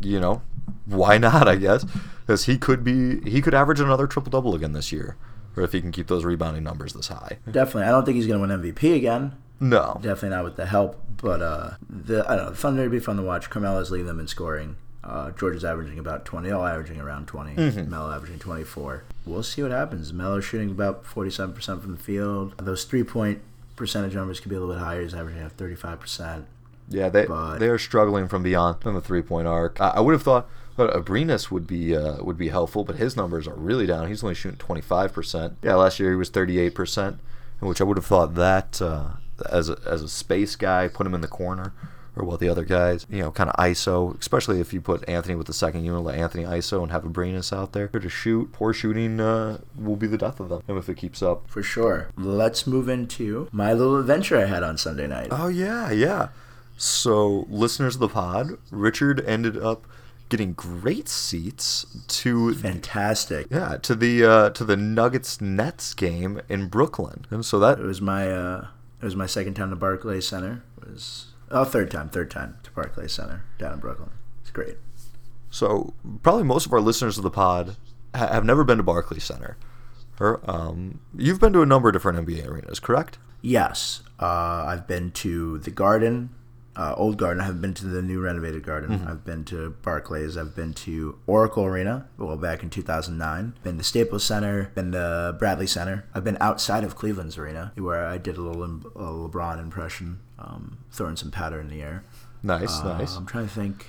[0.00, 0.42] you know,
[0.86, 1.84] why not, I guess?
[2.20, 5.16] Because he could be, he could average another triple double again this year.
[5.56, 7.38] Or if he can keep those rebounding numbers this high.
[7.50, 7.84] Definitely.
[7.84, 9.32] I don't think he's gonna win MVP again.
[9.60, 9.98] No.
[10.02, 12.50] Definitely not with the help, but uh, the I don't know.
[12.50, 13.48] The Thunder would be fun to watch.
[13.50, 14.76] Carmelo's leading them in scoring.
[15.04, 16.50] Uh, George is averaging about twenty.
[16.50, 17.54] All averaging around 20
[17.88, 19.02] Melo averaging twenty four.
[19.26, 20.12] We'll see what happens.
[20.12, 22.54] Melo shooting about forty seven percent from the field.
[22.58, 23.40] Those three point
[23.74, 25.02] percentage numbers could be a little bit higher.
[25.02, 26.46] He's averaging at thirty five percent.
[26.88, 29.80] Yeah, they But- they are struggling from beyond from the three point arc.
[29.80, 33.16] I, I would have thought that Abrines would be uh, would be helpful, but his
[33.16, 34.08] numbers are really down.
[34.08, 35.56] He's only shooting twenty five percent.
[35.62, 37.18] Yeah, last year he was thirty eight percent,
[37.60, 39.08] which I would have thought that uh,
[39.50, 41.72] as a, as a space guy, put him in the corner.
[42.14, 45.34] Or what the other guys, you know, kind of ISO, especially if you put Anthony
[45.34, 48.52] with the second unit, let Anthony ISO and have a Abrines out there to shoot.
[48.52, 51.48] Poor shooting uh, will be the death of them And if it keeps up.
[51.48, 52.10] For sure.
[52.16, 55.28] Let's move into my little adventure I had on Sunday night.
[55.30, 56.28] Oh yeah, yeah.
[56.76, 59.86] So listeners of the pod, Richard ended up
[60.28, 63.46] getting great seats to Fantastic.
[63.50, 67.84] yeah to the uh, to the Nuggets Nets game in Brooklyn, and so that It
[67.84, 68.66] was my uh,
[69.00, 70.62] it was my second time to Barclays Center.
[70.80, 74.10] It was oh third time, third time to Barclays Center down in Brooklyn.
[74.40, 74.76] It's great.
[75.50, 77.76] so probably most of our listeners of the pod
[78.14, 79.56] ha- have never been to Barclays Center.
[80.20, 83.18] Or um, you've been to a number of different NBA arenas, correct?
[83.40, 86.30] Yes, uh, I've been to the Garden,
[86.76, 87.40] uh, Old Garden.
[87.40, 89.04] I haven't been to the new renovated Garden.
[89.08, 90.36] I've been to Barclays.
[90.36, 93.54] I've been to Oracle Arena, well back in 2009.
[93.64, 94.70] Been to Staples Center.
[94.76, 96.04] Been to Bradley Center.
[96.14, 100.20] I've been outside of Cleveland's arena where I did a little, im- a LeBron impression,
[100.42, 102.04] um, throwing some powder in the air.
[102.42, 103.16] Nice, Uh, nice.
[103.16, 103.86] I'm trying to think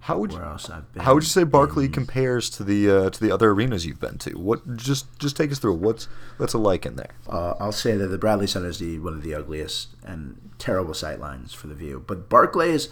[0.00, 1.02] How would you, else I've been.
[1.04, 4.00] how would you say Barclay in- compares to the uh, to the other arenas you've
[4.00, 4.30] been to?
[4.36, 7.12] What just just take us through what's what's it like in there?
[7.28, 10.94] Uh, I'll say that the Bradley Center is the one of the ugliest and terrible
[10.94, 12.02] sight lines for the view.
[12.04, 12.88] But Barclays,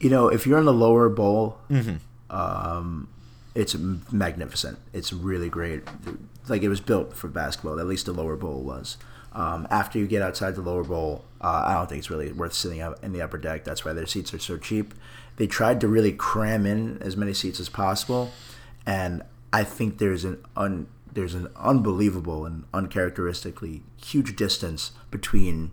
[0.00, 1.58] you know, if you're in the lower bowl,
[2.30, 3.08] um,
[3.54, 4.78] it's magnificent.
[4.92, 5.82] It's really great.
[6.48, 7.78] Like it was built for basketball.
[7.78, 8.96] At least the lower bowl was.
[9.32, 12.54] Um, after you get outside the lower bowl, uh, I don't think it's really worth
[12.54, 13.64] sitting out in the upper deck.
[13.64, 14.94] That's why their seats are so cheap.
[15.36, 18.30] They tried to really cram in as many seats as possible,
[18.84, 25.70] and I think there's an un, there's an unbelievable and uncharacteristically huge distance between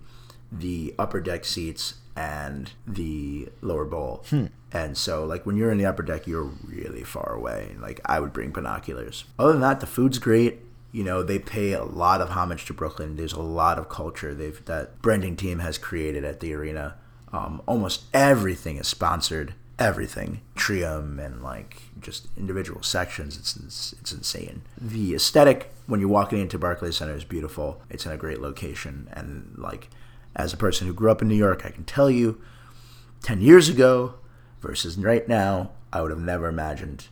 [0.51, 4.23] the upper deck seats and the lower bowl.
[4.71, 7.75] And so, like, when you're in the upper deck, you're really far away.
[7.79, 9.25] Like, I would bring binoculars.
[9.39, 10.59] Other than that, the food's great.
[10.95, 13.17] You know, they pay a lot of homage to Brooklyn.
[13.17, 16.95] There's a lot of culture they've that branding team has created at the arena.
[17.33, 19.55] Um, almost everything is sponsored.
[19.77, 23.37] Everything, Trium and like just individual sections.
[23.37, 24.61] It's it's, it's insane.
[24.79, 27.81] The aesthetic when you're walking into Barclays Center is beautiful.
[27.89, 29.89] It's in a great location, and like
[30.33, 32.39] as a person who grew up in New York, I can tell you,
[33.21, 34.13] ten years ago
[34.61, 37.09] versus right now, I would have never imagined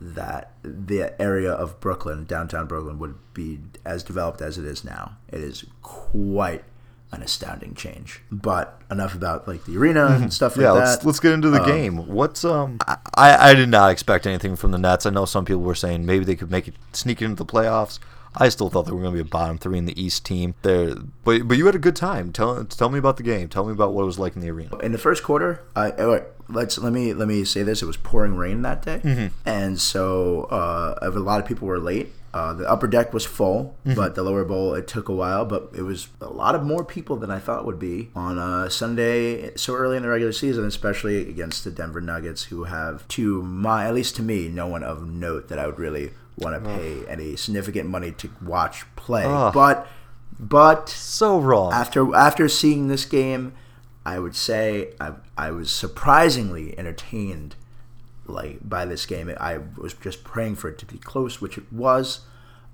[0.00, 5.16] that the area of Brooklyn, downtown Brooklyn, would be as developed as it is now.
[5.28, 6.64] It is quite
[7.12, 8.22] an astounding change.
[8.30, 10.78] But enough about like the arena and stuff like yeah, that.
[10.78, 12.06] let's let's get into the game.
[12.08, 12.78] What's um?
[12.86, 12.96] I
[13.50, 15.06] I did not expect anything from the Nets.
[15.06, 17.98] I know some people were saying maybe they could make it sneak into the playoffs.
[18.38, 20.54] I still thought they were going to be a bottom three in the East team.
[20.62, 22.32] There, but but you had a good time.
[22.32, 23.48] Tell tell me about the game.
[23.48, 24.76] Tell me about what it was like in the arena.
[24.78, 27.96] in the first quarter, I wait, let's let me let me say this: it was
[27.96, 32.12] pouring rain that day, and so uh, a lot of people were late.
[32.34, 35.46] Uh, the upper deck was full, but the lower bowl it took a while.
[35.46, 38.68] But it was a lot of more people than I thought would be on a
[38.68, 43.40] Sunday so early in the regular season, especially against the Denver Nuggets, who have to
[43.42, 46.68] my at least to me no one of note that I would really want to
[46.70, 49.24] pay any significant money to watch play.
[49.24, 49.86] But
[50.38, 51.72] but So wrong.
[51.72, 53.54] after after seeing this game,
[54.06, 57.56] I would say I, I was surprisingly entertained
[58.26, 59.34] like by this game.
[59.40, 62.20] I was just praying for it to be close, which it was.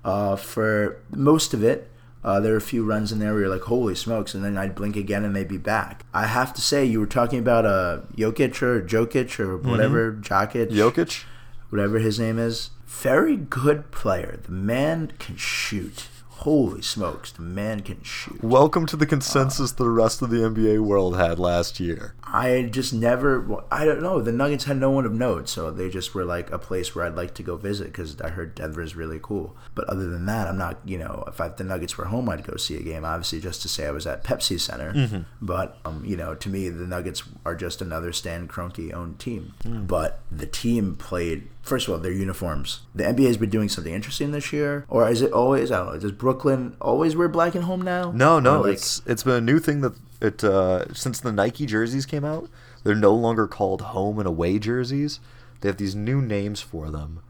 [0.05, 1.89] Uh, for most of it,
[2.23, 4.59] uh, there were a few runs in there where you're like, "Holy smokes!" and then
[4.59, 6.05] I'd blink again and they'd be back.
[6.13, 10.69] I have to say, you were talking about uh, Jokic or Jokic or whatever Jokic,
[10.69, 11.23] Jokic.
[11.71, 12.69] whatever his name is.
[12.85, 14.39] Very good player.
[14.43, 16.09] The man can shoot.
[16.43, 18.43] Holy smokes, the man can shoot.
[18.43, 22.15] Welcome to the consensus the rest of the NBA world had last year.
[22.21, 24.21] I just never, I don't know.
[24.21, 27.05] The Nuggets had no one of note, so they just were like a place where
[27.05, 29.55] I'd like to go visit because I heard Denver's really cool.
[29.73, 32.45] But other than that, I'm not, you know, if I, the Nuggets were home, I'd
[32.45, 34.91] go see a game, obviously, just to say I was at Pepsi Center.
[34.91, 35.21] Mm-hmm.
[35.41, 39.53] But, um, you know, to me, the Nuggets are just another Stan Kroenke owned team.
[39.63, 39.87] Mm.
[39.87, 42.81] But the team played, first of all, their uniforms.
[42.93, 45.93] The NBA has been doing something interesting this year, or is it always, I don't
[45.93, 48.11] know, does Brooklyn always wear black and home now?
[48.11, 51.31] No, no, Or, like, it's it's been a new thing that it uh, since the
[51.31, 52.49] Nike jerseys came out,
[52.83, 55.19] they're no longer called home and away jerseys.
[55.61, 57.21] They have these new names for them.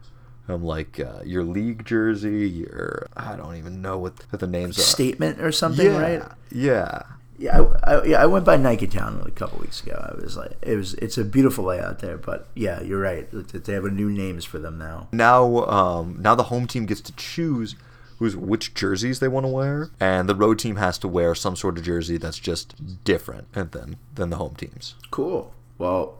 [0.46, 4.76] I'm like uh, your league jersey, your I don't even know what, what the names
[4.78, 4.82] are.
[4.82, 6.22] statement or something, yeah, right?
[6.50, 7.02] Yeah.
[7.36, 10.12] Yeah, I, I, yeah, I went by Nike Town a couple weeks ago.
[10.12, 12.16] I was like, it was, it's a beautiful layout there.
[12.16, 13.28] But yeah, you're right.
[13.30, 15.08] They have new names for them now.
[15.10, 17.74] Now, um, now the home team gets to choose
[18.18, 21.56] who's which jerseys they want to wear, and the road team has to wear some
[21.56, 24.94] sort of jersey that's just different than than the home teams.
[25.10, 25.52] Cool.
[25.78, 26.18] Well,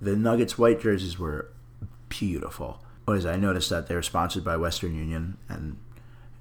[0.00, 1.48] the Nuggets white jerseys were
[2.08, 2.80] beautiful.
[3.04, 3.30] What is it?
[3.30, 5.76] I noticed that they were sponsored by Western Union and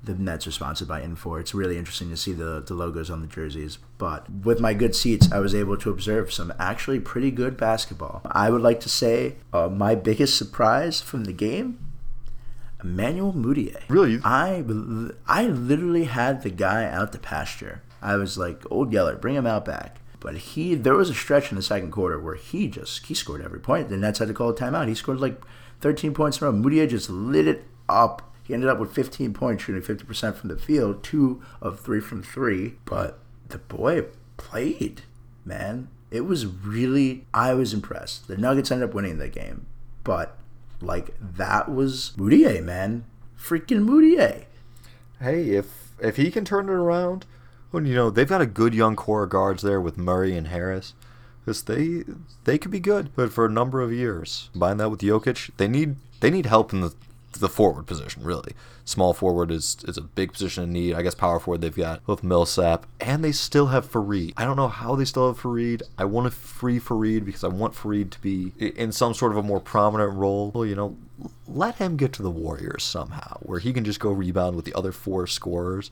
[0.06, 1.40] the Nets are sponsored by Infor.
[1.40, 3.78] It's really interesting to see the, the logos on the jerseys.
[3.98, 8.22] But with my good seats, I was able to observe some actually pretty good basketball.
[8.26, 11.80] I would like to say uh, my biggest surprise from the game
[12.84, 13.82] Emmanuel Mudiay.
[13.90, 14.20] Really?
[14.24, 14.64] I,
[15.28, 17.82] I literally had the guy out the pasture.
[18.02, 19.98] I was like, Old Yeller, bring him out back.
[20.20, 23.42] But he, there was a stretch in the second quarter where he just, he scored
[23.42, 23.90] every point.
[23.90, 24.88] The Nets had to call a timeout.
[24.88, 25.42] He scored like
[25.82, 26.58] 13 points in a row.
[26.58, 28.35] Mudiay just lit it up.
[28.46, 32.22] He ended up with 15 points, shooting 50% from the field, two of three from
[32.22, 32.76] three.
[32.86, 34.06] But the boy
[34.38, 35.02] played,
[35.44, 35.90] man.
[36.12, 38.28] It was really, I was impressed.
[38.28, 39.66] The Nuggets ended up winning the game.
[40.04, 40.38] But,
[40.80, 43.06] like, that was Mudiay, man.
[43.38, 44.46] Freaking Mudiay.
[45.20, 47.26] Hey, if if he can turn it around,
[47.72, 50.48] well, you know they've got a good young core of guards there with Murray and
[50.48, 50.94] Harris.
[51.46, 52.04] This they
[52.44, 54.50] they could be good, but for a number of years.
[54.52, 56.94] Combine that with Jokic, they need they need help in the
[57.40, 58.54] the forward position really.
[58.84, 60.94] Small forward is is a big position in need.
[60.94, 64.34] I guess power forward they've got with Millsap, and they still have Faried.
[64.38, 65.82] I don't know how they still have Faried.
[65.98, 69.38] I want to free Faried because I want Faried to be in some sort of
[69.38, 70.52] a more prominent role.
[70.54, 70.98] Well, you know,
[71.48, 74.74] let him get to the Warriors somehow, where he can just go rebound with the
[74.74, 75.92] other four scorers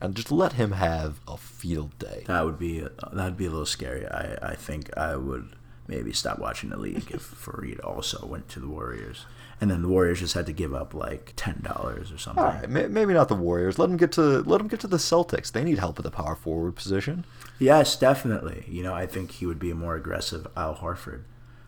[0.00, 2.24] and just let him have a field day.
[2.26, 4.06] That would be uh, that'd be a little scary.
[4.06, 5.50] I, I think I would
[5.86, 9.26] maybe stop watching the league if Faried also went to the Warriors,
[9.60, 12.42] and then the Warriors just had to give up like ten dollars or something.
[12.42, 13.78] Right, maybe not the Warriors.
[13.78, 15.52] Let him get to let him get to the Celtics.
[15.52, 17.24] They need help at the power forward position.
[17.58, 18.64] Yes, definitely.
[18.68, 21.22] You know, I think he would be a more aggressive Al Horford.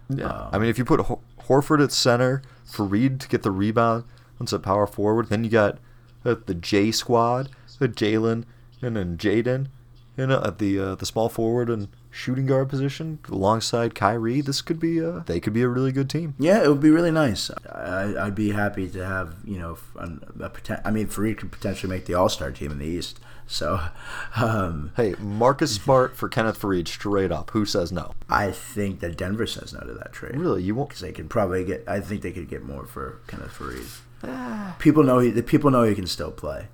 [0.08, 4.04] Yeah, I mean, if you put Hor- Horford at center, Faried to get the rebound,
[4.38, 5.78] once at power forward, then you got
[6.24, 8.44] uh, the J squad, the Jaylen
[8.82, 9.68] and then Jaden,
[10.16, 14.40] you know, at the uh, the small forward and shooting guard position alongside Kyrie.
[14.42, 16.34] This could be a they could be a really good team.
[16.38, 17.50] Yeah, it would be really nice.
[17.68, 20.08] I, I'd be happy to have you know a,
[20.44, 20.52] a
[20.86, 23.18] I mean, Faried could potentially make the All Star team in the East.
[23.46, 23.80] So,
[24.36, 27.50] um, Hey, Marcus Smart for Kenneth Faried, straight up.
[27.50, 28.14] Who says no?
[28.28, 30.36] I think that Denver says no to that trade.
[30.36, 30.90] Really, you won't.
[30.90, 31.84] because they could probably get.
[31.88, 34.78] I think they could get more for Kenneth Faried.
[34.78, 35.30] people know he.
[35.30, 36.68] The people know he can still play.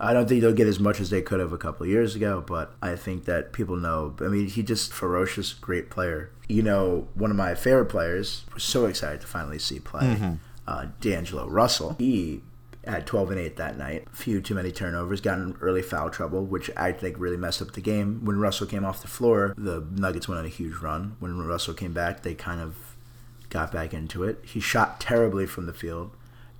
[0.00, 2.14] I don't think they'll get as much as they could have a couple of years
[2.14, 4.14] ago, but I think that people know.
[4.20, 6.30] I mean, he just ferocious, great player.
[6.48, 8.44] You know, one of my favorite players.
[8.54, 10.16] Was so excited to finally see play.
[10.66, 11.96] Uh, D'Angelo Russell.
[11.98, 12.42] He
[12.86, 14.06] had 12 and 8 that night.
[14.12, 17.60] A few too many turnovers, got in early foul trouble, which I think really messed
[17.60, 18.24] up the game.
[18.24, 21.16] When Russell came off the floor, the Nuggets went on a huge run.
[21.18, 22.76] When Russell came back, they kind of
[23.50, 24.38] got back into it.
[24.44, 26.12] He shot terribly from the field.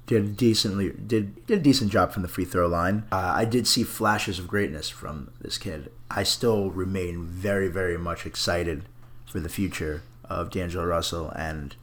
[0.09, 3.05] Did decently did did a decent job from the free throw line.
[3.13, 5.93] Uh, I did see flashes of greatness from this kid.
[6.11, 8.87] I still remain very very much excited
[9.27, 11.77] for the future of D'Angelo Russell and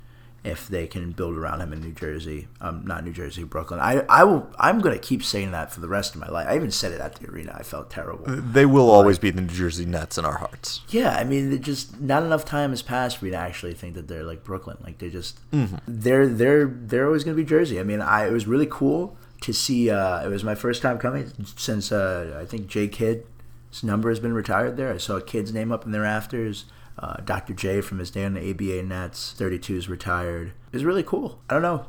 [0.45, 3.79] if they can build around him in New Jersey, um, not New Jersey, Brooklyn.
[3.79, 4.49] I, I will.
[4.59, 6.47] I'm gonna keep saying that for the rest of my life.
[6.47, 7.55] I even said it at the arena.
[7.57, 8.25] I felt terrible.
[8.27, 10.81] They will always be the New Jersey Nets in our hearts.
[10.89, 14.07] Yeah, I mean, just not enough time has passed for me to actually think that
[14.07, 14.77] they're like Brooklyn.
[14.83, 15.39] Like they just
[15.87, 17.79] they're they're they're always gonna be Jersey.
[17.79, 19.89] I mean, I it was really cool to see.
[19.89, 24.19] Uh, it was my first time coming since uh, I think J Kidd's number has
[24.19, 24.93] been retired there.
[24.93, 26.65] I saw a kid's name up in the rafters.
[26.97, 27.53] Uh, Dr.
[27.53, 30.53] J from his day on the ABA Nets, 32 is retired.
[30.71, 31.41] It was really cool.
[31.49, 31.87] I don't know.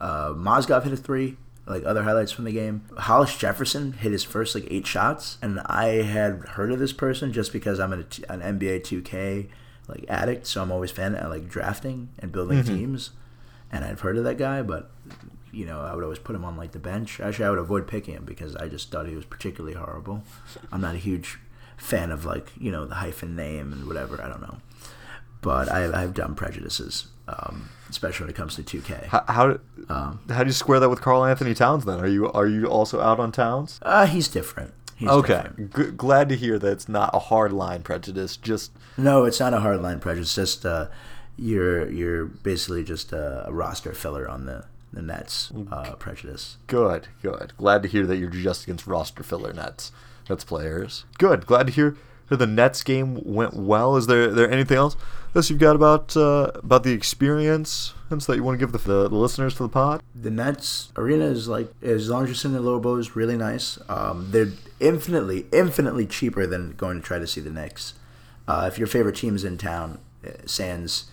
[0.00, 1.36] Uh, Mozgov hit a three
[1.68, 2.82] like other highlights from the game.
[2.96, 7.32] Hollis Jefferson hit his first like eight shots, and I had heard of this person
[7.32, 9.48] just because I'm an, an NBA 2K
[9.86, 13.10] like addict, so I'm always fan of like drafting and building teams,
[13.70, 14.90] and I've heard of that guy, but
[15.52, 17.20] you know, I would always put him on like the bench.
[17.20, 20.22] Actually, I would avoid picking him because I just thought he was particularly horrible.
[20.70, 21.38] I'm not a huge
[21.78, 24.20] fan of like you know the hyphen name and whatever.
[24.22, 24.58] I don't know,
[25.40, 29.06] but I, I have dumb prejudices, um, especially when it comes to 2K.
[29.06, 29.58] How how,
[29.88, 31.84] um, how do you square that with Karl Anthony Towns?
[31.84, 33.78] Then are you are you also out on Towns?
[33.82, 34.74] Uh, he's different.
[34.96, 38.36] He's okay, G- glad to hear that it's not a hard line prejudice.
[38.36, 40.34] Just no, it's not a hard line prejudice.
[40.34, 40.88] Just uh,
[41.36, 46.56] you're you're basically just a, a roster filler on the the Nets uh, prejudice.
[46.66, 47.52] Good, good.
[47.56, 49.92] Glad to hear that you're just against roster filler Nets.
[50.28, 51.04] Nets players.
[51.18, 51.46] Good.
[51.46, 51.96] Glad to hear
[52.28, 53.96] that the Nets game went well.
[53.96, 54.96] Is there there anything else
[55.34, 58.72] else you've got about uh, about the experience and so that you want to give
[58.72, 60.02] the, the, the, listeners to the pod?
[60.14, 63.16] The Nets arena is like as long as you're sitting in the lower bowl is
[63.16, 63.78] really nice.
[63.88, 67.94] Um, they're infinitely infinitely cheaper than going to try to see the Knicks.
[68.46, 71.10] Uh, if your favorite team is in town, uh, Sands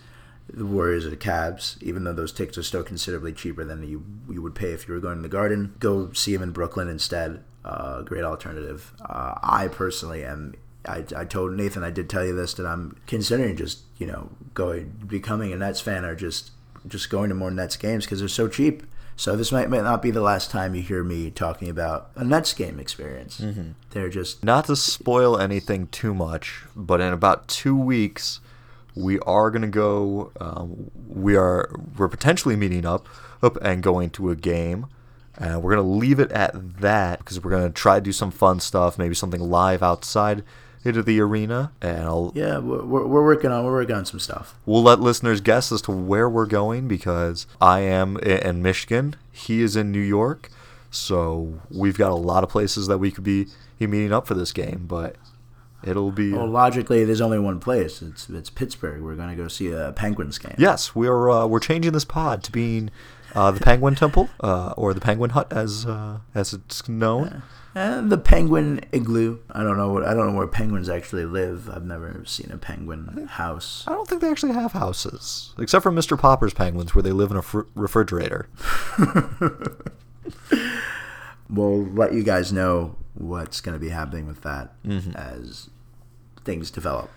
[0.48, 4.04] the Warriors or the Cavs, even though those tickets are still considerably cheaper than you
[4.30, 5.74] you would pay if you were going to the Garden.
[5.78, 7.42] Go see them in Brooklyn instead.
[7.66, 8.92] Uh, great alternative.
[9.04, 10.54] Uh, I personally am.
[10.88, 14.30] I, I told Nathan I did tell you this that I'm considering just you know
[14.54, 16.52] going becoming a Nets fan or just
[16.86, 18.84] just going to more Nets games because they're so cheap.
[19.18, 22.22] So this might, might not be the last time you hear me talking about a
[22.22, 23.40] Nets game experience.
[23.40, 23.70] Mm-hmm.
[23.90, 28.40] They're just not to spoil anything too much, but in about two weeks
[28.94, 30.32] we are going to go.
[30.40, 33.08] Um, we are we're potentially meeting up
[33.42, 34.86] up and going to a game.
[35.38, 38.12] And we're going to leave it at that because we're going to try to do
[38.12, 40.42] some fun stuff, maybe something live outside
[40.84, 41.72] into the arena.
[41.82, 44.54] And I'll yeah, we're, we're working on we're working on some stuff.
[44.64, 49.60] We'll let listeners guess as to where we're going because I am in Michigan, he
[49.62, 50.50] is in New York,
[50.90, 54.52] so we've got a lot of places that we could be meeting up for this
[54.52, 54.86] game.
[54.86, 55.16] But
[55.84, 56.32] It'll be.
[56.32, 58.02] Well, logically, there's only one place.
[58.02, 59.02] It's it's Pittsburgh.
[59.02, 60.56] We're going to go see a Penguins game.
[60.58, 62.90] Yes, we're uh, we're changing this pod to being
[63.34, 67.42] uh, the Penguin Temple uh, or the Penguin Hut, as uh, as it's known.
[67.74, 69.40] And the Penguin Igloo.
[69.50, 71.68] I don't know what I don't know where penguins actually live.
[71.68, 73.84] I've never seen a penguin house.
[73.86, 76.18] I don't think they actually have houses, except for Mr.
[76.18, 78.48] Popper's penguins, where they live in a fr- refrigerator.
[81.50, 85.12] we'll let you guys know what's going to be happening with that mm-hmm.
[85.12, 85.68] as
[86.44, 87.10] things develop.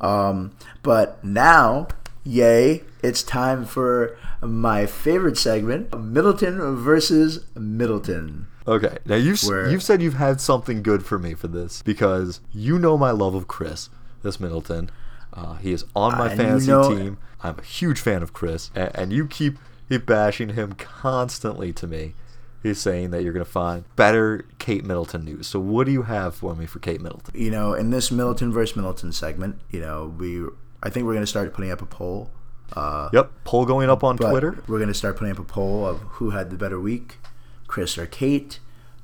[0.00, 0.52] Um,
[0.82, 1.88] but now,
[2.24, 8.46] yay, it's time for my favorite segment Middleton versus Middleton.
[8.66, 12.40] Okay, now you've, Where, you've said you've had something good for me for this because
[12.52, 13.88] you know my love of Khris,
[14.22, 14.90] this Middleton.
[15.32, 17.18] Uh, he is on my fantasy know, team.
[17.42, 19.58] I'm a huge fan of Khris, and, and you keep,
[19.88, 22.14] keep bashing him constantly to me
[22.62, 25.46] He's saying that you're going to find better Kate Middleton news.
[25.46, 27.40] So, what do you have for me for Kate Middleton?
[27.40, 30.44] You know, in this Middleton versus Middleton segment, you know, we
[30.82, 32.30] I think we're going to start putting up a poll.
[32.72, 34.62] Uh, yep, poll going up on Twitter.
[34.68, 37.18] We're going to start putting up a poll of who had the better week,
[37.66, 38.60] Khris or Kate.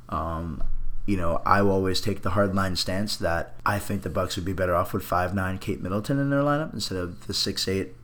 [0.09, 0.63] Um,
[1.05, 4.45] you know, I will always take the hardline stance that I think the Bucks would
[4.45, 7.67] be better off with five nine Kate Middleton in their lineup instead of the six
[7.69, 7.95] eight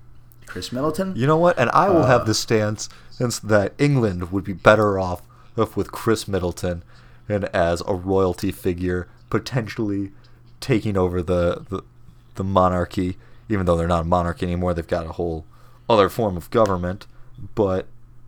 [0.46, 1.14] Khris Middleton.
[1.16, 1.58] You know what?
[1.58, 5.22] And I will uh, have the stance since that England would be better off
[5.56, 6.82] with Khris Middleton
[7.28, 10.12] and as a royalty figure potentially
[10.60, 11.82] taking over the, the
[12.34, 13.18] the monarchy,
[13.48, 15.44] even though they're not a monarchy anymore, they've got a whole
[15.88, 17.06] other form of government.
[17.54, 17.86] But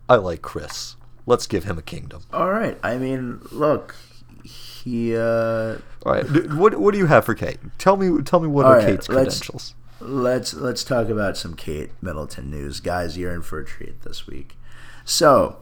[0.09, 0.95] I like Khris.
[1.25, 2.23] Let's give him a kingdom.
[2.31, 2.77] All right.
[2.83, 3.95] I mean, look,
[4.43, 5.15] he.
[5.15, 5.77] Uh...
[6.05, 6.25] All right.
[6.53, 7.57] What What do you have for Kate?
[7.77, 8.21] Tell me.
[8.21, 9.73] Tell me what All are right, Kate's credentials.
[9.99, 13.17] Let's, let's let's talk about some Kate Middleton news, guys.
[13.17, 14.55] You're in for a treat this week.
[15.03, 15.57] So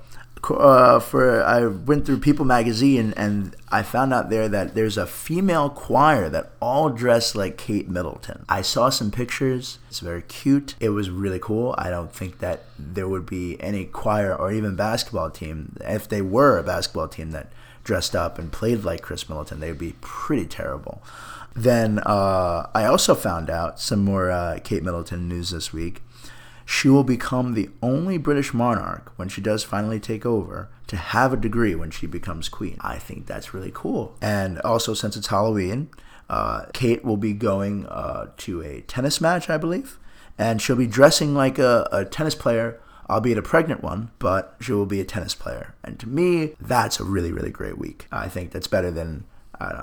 [0.49, 5.07] uh, for I went through People magazine and I found out there that there's a
[5.07, 8.45] female choir that all dress like Kate Middleton.
[8.49, 9.79] I saw some pictures.
[9.89, 10.75] It's very cute.
[10.79, 11.75] It was really cool.
[11.77, 16.21] I don't think that there would be any choir or even basketball team if they
[16.21, 17.51] were a basketball team that
[17.83, 19.59] dressed up and played like Khris Middleton.
[19.59, 21.01] They would be pretty terrible.
[21.55, 26.01] Then uh, I also found out some more uh, Kate Middleton news this week
[26.65, 31.33] she will become the only British monarch when she does finally take over to have
[31.33, 32.77] a degree when she becomes queen.
[32.81, 34.15] I think that's really cool.
[34.21, 35.89] And also, since it's Halloween,
[36.29, 39.99] uh, Kate will be going uh, to a tennis match, I believe,
[40.37, 44.71] and she'll be dressing like a, a tennis player albeit a pregnant one, but she
[44.71, 45.75] will be a tennis player.
[45.83, 48.07] And to me, that's a really, really great week.
[48.11, 49.25] I think that's better than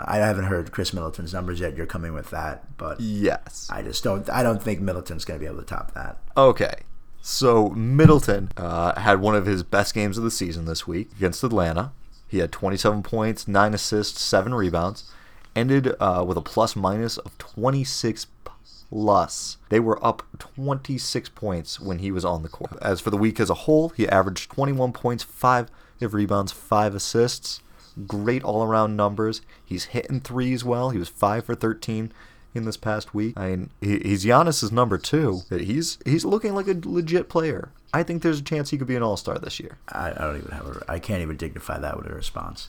[0.06, 1.76] I, haven't heard Khris Middleton's numbers yet.
[1.76, 4.28] You're coming with that, but yes, I just don't.
[4.30, 6.18] I don't think Middleton's going to be able to top that.
[6.36, 6.74] Okay,
[7.20, 11.44] so Middleton uh, had one of his best games of the season this week against
[11.44, 11.92] Atlanta.
[12.26, 15.10] He had 27 points, nine assists, seven rebounds,
[15.56, 19.56] ended uh, with a plus minus of 26 plus.
[19.68, 22.76] They were up 26 points when he was on the court.
[22.80, 25.70] As for the week as a whole, he averaged 21 points, 5
[26.00, 27.60] rebounds, 5 assists.
[28.06, 29.42] Great all around numbers.
[29.64, 30.90] He's hitting threes well.
[30.90, 32.12] He was 5 for 13
[32.54, 33.38] in this past week.
[33.38, 35.42] I mean, he's Giannis's number two.
[35.50, 37.70] He's he's looking like a legit player.
[37.92, 39.78] I think there's a chance he could be an All Star this year.
[39.88, 40.84] I, I, don't even have a.
[40.88, 42.68] I can't even dignify that with a response.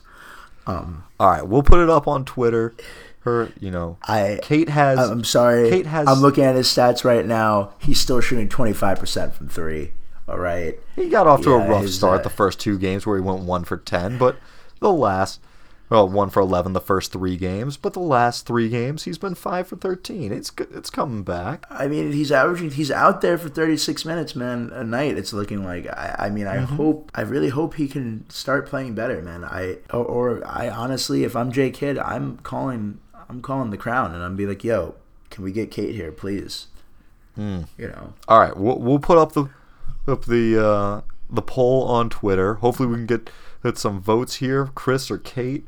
[0.66, 2.74] Um, All right, we'll put it up on Twitter.
[3.20, 4.98] Her, you know, I Kate has.
[4.98, 5.70] I'm sorry.
[5.70, 6.08] Kate has.
[6.08, 7.74] I'm looking at his stats right now.
[7.78, 9.92] He's still shooting 25 percent from three.
[10.28, 10.78] All right.
[10.96, 13.22] He got off to yeah, a rough start uh, the first two games where he
[13.22, 14.36] went one for ten, but
[14.82, 15.40] the last
[15.92, 19.34] well, one for eleven the first three games, but the last three games he's been
[19.34, 20.32] five for thirteen.
[20.32, 21.66] It's it's coming back.
[21.68, 22.70] I mean, he's averaging.
[22.70, 25.18] He's out there for thirty six minutes, man, a night.
[25.18, 25.86] It's looking like.
[25.86, 26.76] I, I mean, I mm-hmm.
[26.76, 27.12] hope.
[27.14, 29.44] I really hope he can start playing better, man.
[29.44, 32.98] I or, or I honestly, if I'm J Kidd, I'm calling.
[33.28, 34.94] I'm calling the crown, and I'm be like, yo,
[35.28, 36.68] can we get Kate here, please?
[37.36, 37.68] Mm.
[37.76, 38.14] You know.
[38.28, 39.50] All right, we'll we'll put up the
[40.08, 42.54] up the uh, the poll on Twitter.
[42.54, 43.28] Hopefully, we can get
[43.62, 45.66] get some votes here, Khris or Kate.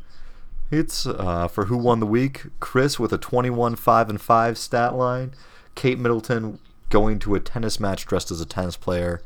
[0.71, 2.47] It's uh, for who won the week.
[2.61, 5.35] Khris with a 21 5 and 5 stat line.
[5.75, 9.21] Kate Middleton going to a tennis match dressed as a tennis player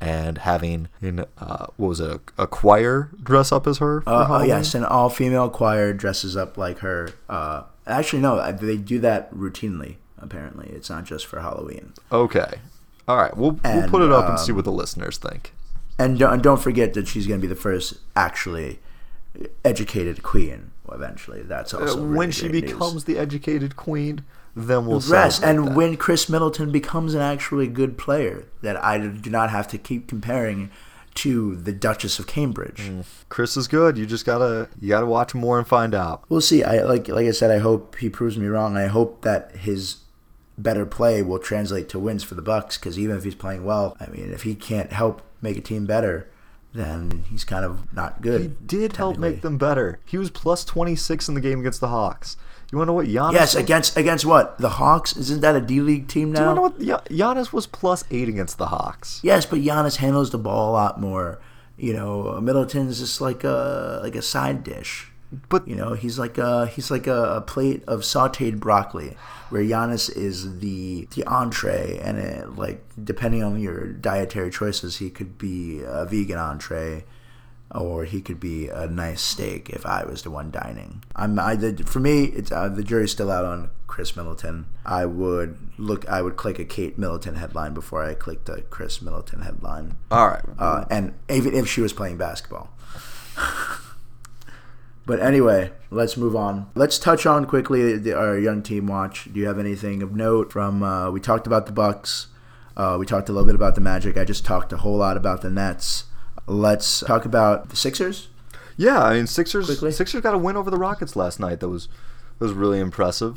[0.00, 4.02] and having in uh, what was it a, a, choir dress up as her?
[4.06, 7.10] Uh, oh yes, an all female choir dresses up like her.
[7.28, 9.96] Uh, actually, no, they do that routinely.
[10.18, 11.92] Apparently, it's not just for Halloween.
[12.10, 12.60] Okay,
[13.06, 15.52] all right, we'll and, we'll put it up um, and see what the listeners think.
[16.00, 18.80] And don't, don't forget that she's going to be the first actually
[19.64, 21.42] educated queen eventually.
[21.42, 23.04] That's uh, also uh, when she becomes news.
[23.04, 24.24] the educated queen.
[24.56, 25.44] Then we'll rest.
[25.44, 25.74] And that.
[25.74, 30.08] when Khris Middleton becomes an actually good player, that I do not have to keep
[30.08, 30.70] comparing
[31.14, 32.82] to the Duchess of Cambridge.
[32.90, 33.04] Mm.
[33.28, 33.96] Khris is good.
[33.96, 36.24] You just gotta you gotta watch more and find out.
[36.28, 36.64] We'll see.
[36.64, 37.50] I like like I said.
[37.50, 38.76] I hope he proves me wrong.
[38.76, 39.98] I hope that his
[40.58, 42.76] better play will translate to wins for the Bucks.
[42.76, 45.86] Because even if he's playing well, I mean, if he can't help make a team
[45.86, 46.28] better,
[46.72, 48.40] then he's kind of not good.
[48.40, 49.98] He did help make them better.
[50.04, 52.36] He was plus 26 in the game against the Hawks.
[52.70, 53.32] You want to know what Giannis?
[53.32, 53.64] Yes, was?
[53.64, 55.16] against against what the Hawks?
[55.16, 56.38] Isn't that a D League team now?
[56.38, 59.20] Do you want to know what Giannis was plus eight against the Hawks?
[59.24, 61.40] Yes, but Giannis handles the ball a lot more.
[61.76, 65.09] You know, Middleton's just like a like a side dish.
[65.48, 69.16] But you know, he's like a he's like a, a plate of sautéed broccoli,
[69.48, 75.08] where Giannis is the the entree, and it, like depending on your dietary choices, he
[75.08, 77.04] could be a vegan entree,
[77.72, 79.70] or he could be a nice steak.
[79.70, 83.12] If I was the one dining, I'm I did for me, it's uh, the jury's
[83.12, 84.66] still out on Khris Middleton.
[84.84, 89.00] I would look, I would click a Kate Middleton headline before I clicked a Khris
[89.00, 89.96] Middleton headline.
[90.10, 92.72] All right, uh, and even if she was playing basketball.
[95.10, 96.70] But anyway, let's move on.
[96.76, 99.24] Let's touch on quickly the, our young team watch.
[99.32, 100.84] Do you have anything of note from?
[100.84, 102.28] Uh, we talked about the Bucks.
[102.76, 104.16] Uh, we talked a little bit about the Magic.
[104.16, 106.04] I just talked a whole lot about the Nets.
[106.46, 108.28] Let's talk about the Sixers.
[108.76, 109.66] Yeah, I mean Sixers.
[109.66, 109.90] Quickly.
[109.90, 111.58] Sixers got a win over the Rockets last night.
[111.58, 111.88] That was
[112.38, 113.36] that was really impressive.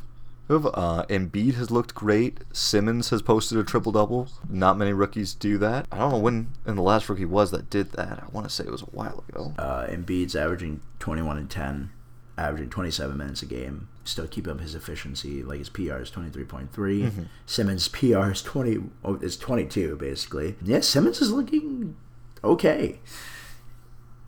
[0.55, 2.39] Uh, Embiid has looked great.
[2.51, 4.27] Simmons has posted a triple double.
[4.49, 5.87] Not many rookies do that.
[5.91, 8.23] I don't know when in the last rookie was that did that.
[8.23, 9.53] I want to say it was a while ago.
[9.57, 11.91] Uh, Embiid's averaging 21 and 10,
[12.37, 13.89] averaging 27 minutes a game.
[14.03, 15.43] Still keep up his efficiency.
[15.43, 16.69] Like his PR is 23.3.
[16.69, 17.23] Mm-hmm.
[17.45, 20.55] Simmons' PR is 20 oh, is 22 basically.
[20.61, 21.95] Yeah, Simmons is looking
[22.43, 22.99] okay.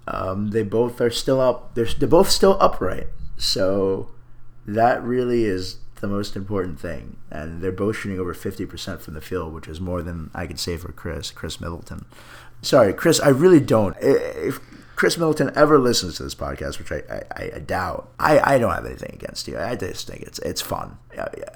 [0.07, 1.75] Um, they both are still up.
[1.75, 3.07] They're they're both still upright.
[3.37, 4.11] So
[4.65, 7.17] that really is the most important thing.
[7.31, 10.59] And they're both shooting over 50% from the field, which is more than I could
[10.59, 12.05] say for Khris, Khris Middleton.
[12.61, 13.95] Sorry, Khris, I really don't.
[14.01, 14.59] If
[14.95, 18.73] Khris Middleton ever listens to this podcast, which I, I, I doubt, I, I don't
[18.73, 19.57] have anything against you.
[19.57, 20.97] I just think it's it's fun.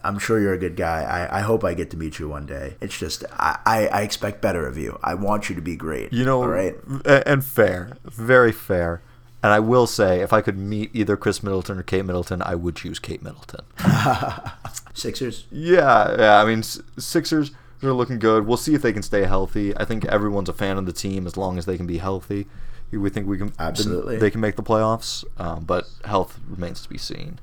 [0.03, 1.01] I'm sure you're a good guy.
[1.03, 2.75] I, I hope I get to meet you one day.
[2.81, 4.99] It's just, I, I expect better of you.
[5.03, 6.11] I want you to be great.
[6.13, 6.75] You know, right?
[7.05, 7.97] And fair.
[8.03, 9.01] Very fair.
[9.41, 12.55] And I will say, if I could meet either Khris Middleton or Kate Middleton, I
[12.55, 13.61] would choose Kate Middleton.
[14.93, 15.45] Sixers?
[15.49, 16.41] Yeah, yeah.
[16.41, 18.45] I mean, Sixers are looking good.
[18.45, 19.75] We'll see if they can stay healthy.
[19.77, 22.47] I think everyone's a fan of the team as long as they can be healthy.
[22.91, 26.89] We think we can absolutely they can make the playoffs, um, but health remains to
[26.89, 27.39] be seen.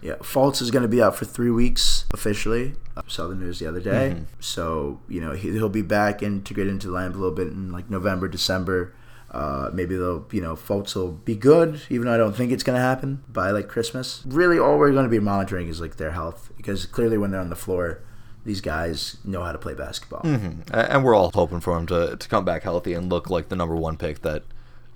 [0.00, 2.76] Yeah, Fultz is going to be out for three weeks officially.
[2.96, 4.14] I saw the news the other day.
[4.14, 4.24] Mm-hmm.
[4.40, 7.70] So you know he, will be back integrated into the lineup a little bit in
[7.70, 8.94] like November, December.
[9.30, 12.62] Uh, maybe they'll, you know, Fultz will be good, even though I don't think it's
[12.62, 14.22] going to happen by like Christmas.
[14.24, 17.40] Really, all we're going to be monitoring is like their health because clearly when they're
[17.40, 18.02] on the floor,
[18.44, 20.22] these guys know how to play basketball.
[20.22, 20.72] Mm-hmm.
[20.72, 23.56] And we're all hoping for him to, to come back healthy and look like the
[23.56, 24.44] number one pick that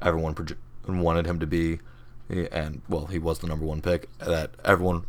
[0.00, 0.56] everyone proje-
[0.86, 1.80] wanted him to be.
[2.28, 5.04] And, well, he was the number one pick that everyone.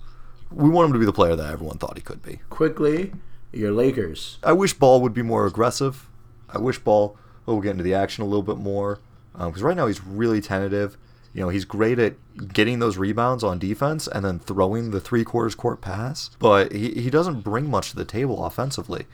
[0.51, 2.39] We want him to be the player that everyone thought he could be.
[2.49, 3.13] Quickly,
[3.53, 4.39] your Lakers.
[4.43, 6.09] I wish Ball would be more aggressive.
[6.49, 7.15] I wish Ball
[7.45, 8.99] will get into the action a little bit more
[9.33, 10.97] because um, right now he's really tentative.
[11.33, 12.15] You know, he's great at
[12.53, 16.91] getting those rebounds on defense and then throwing the three quarters court pass, but he,
[16.91, 19.05] he doesn't bring much to the table offensively.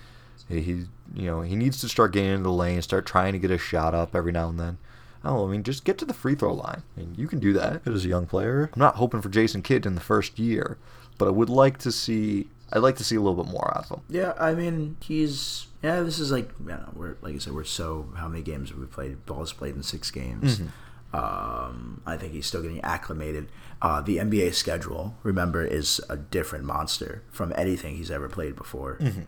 [0.50, 0.72] He, he
[1.14, 3.58] you know he needs to start getting into the lane, start trying to get a
[3.58, 4.78] shot up every now and then.
[5.24, 6.84] Oh, I mean, just get to the free throw line.
[6.96, 8.70] I mean, you can do that as a young player.
[8.74, 10.78] I'm not hoping for Jason Kidd in the first year,
[11.18, 12.48] but I would like to see.
[12.72, 14.02] I'd like to see a little bit more out of him.
[14.10, 16.02] Yeah, I mean, he's yeah.
[16.02, 18.80] This is like you know, we're like I said, we're so how many games have
[18.80, 19.26] we played?
[19.26, 20.60] Ball's played in six games.
[20.60, 20.68] Mm-hmm.
[21.14, 23.48] Um, I think he's still getting acclimated.
[23.82, 28.98] Uh, the NBA schedule, remember, is a different monster from anything he's ever played before.
[29.00, 29.22] Mm-hmm.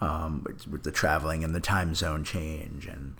[0.00, 3.16] Um, with, with the traveling and the time zone change and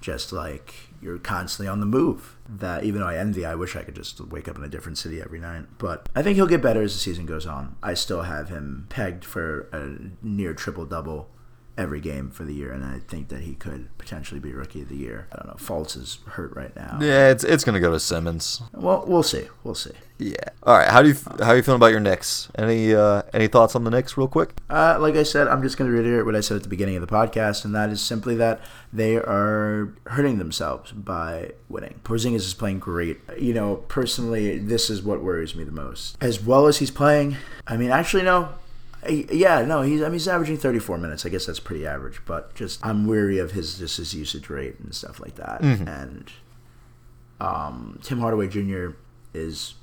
[0.00, 2.36] just like you're constantly on the move.
[2.48, 4.98] That even though I envy, I wish I could just wake up in a different
[4.98, 5.66] city every night.
[5.78, 7.76] But I think he'll get better as the season goes on.
[7.82, 11.30] I still have him pegged for a near triple double
[11.80, 14.88] every game for the year, and I think that he could potentially be rookie of
[14.88, 15.26] the year.
[15.32, 15.54] I don't know.
[15.54, 16.98] Fultz is hurt right now.
[17.00, 18.60] Yeah, it's it's gonna go to Simmons.
[18.72, 19.48] Well, we'll see.
[19.64, 19.92] We'll see.
[20.18, 20.36] Yeah.
[20.64, 20.88] All right.
[20.88, 22.48] How do you how are you feeling about your Knicks?
[22.56, 24.52] Any uh, any thoughts on the Knicks, real quick?
[24.68, 27.00] Uh, like I said, I'm just gonna reiterate what I said at the beginning of
[27.00, 28.60] the podcast, and that is simply that
[28.92, 32.00] they are hurting themselves by winning.
[32.04, 33.20] Porzingis is playing great.
[33.38, 36.18] You know, personally, this is what worries me the most.
[36.20, 38.50] As well as he's playing, I mean, actually, no.
[39.08, 41.24] Yeah, no, he's I mean he's averaging 34 minutes.
[41.24, 44.78] I guess that's pretty average, but just I'm weary of his just his usage rate
[44.78, 45.62] and stuff like that.
[45.62, 45.88] Mm-hmm.
[45.88, 46.32] And
[47.40, 48.90] um, Tim Hardaway Jr.
[49.32, 49.74] is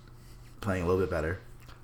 [0.62, 1.40] playing a little bit better.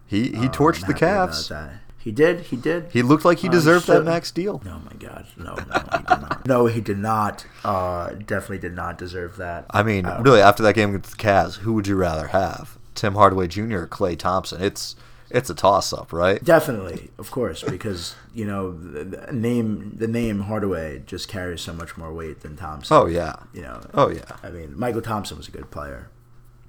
[0.06, 1.80] He he torched um, the Cavs.
[2.04, 2.42] He did.
[2.42, 2.92] He did.
[2.92, 4.62] He looked like he uh, deserved uh, that max deal.
[4.66, 6.46] No, my God, no, no, he did not.
[6.46, 7.46] no, he did not.
[7.64, 9.66] Uh, definitely did not deserve that.
[9.70, 13.14] I mean, really, after that game against the Cavs, who would you rather have, Tim
[13.14, 13.78] Hardaway Jr.
[13.78, 14.62] or Klay Thompson?
[14.62, 14.98] It's
[15.34, 16.42] it's a toss up, right?
[16.44, 21.98] Definitely, of course, because you know the, name the name Hardaway just carries so much
[21.98, 22.96] more weight than Thompson.
[22.96, 23.82] Oh yeah, you know.
[23.96, 24.38] Oh yeah.
[24.44, 26.10] I mean, Mychal Thompson was a good player,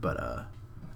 [0.01, 0.43] but uh,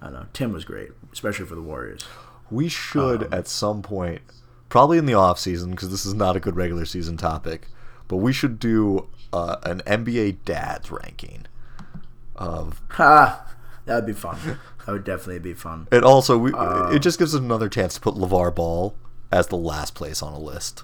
[0.01, 0.27] I don't know.
[0.33, 2.05] Tim was great, especially for the Warriors.
[2.51, 4.23] We should um, at some point,
[4.71, 7.69] probably in the off season, because this is not a good regular season topic,
[8.09, 11.45] but we should do uh, an NBA dads ranking
[12.35, 12.81] of.
[12.93, 13.47] Ha,
[13.85, 14.59] that'd be fun.
[14.89, 15.87] That would definitely be fun.
[15.93, 18.97] And also, we, uh, it just gives us another chance to put LeVar Ball
[19.31, 20.83] as the last place on a list.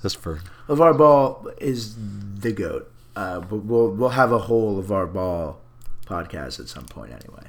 [0.00, 1.96] Just for LeVar Ball is
[2.38, 2.92] the goat.
[3.16, 5.60] Uh, but we'll we'll have a whole LeVar Ball
[6.06, 7.42] podcast at some point, anyway.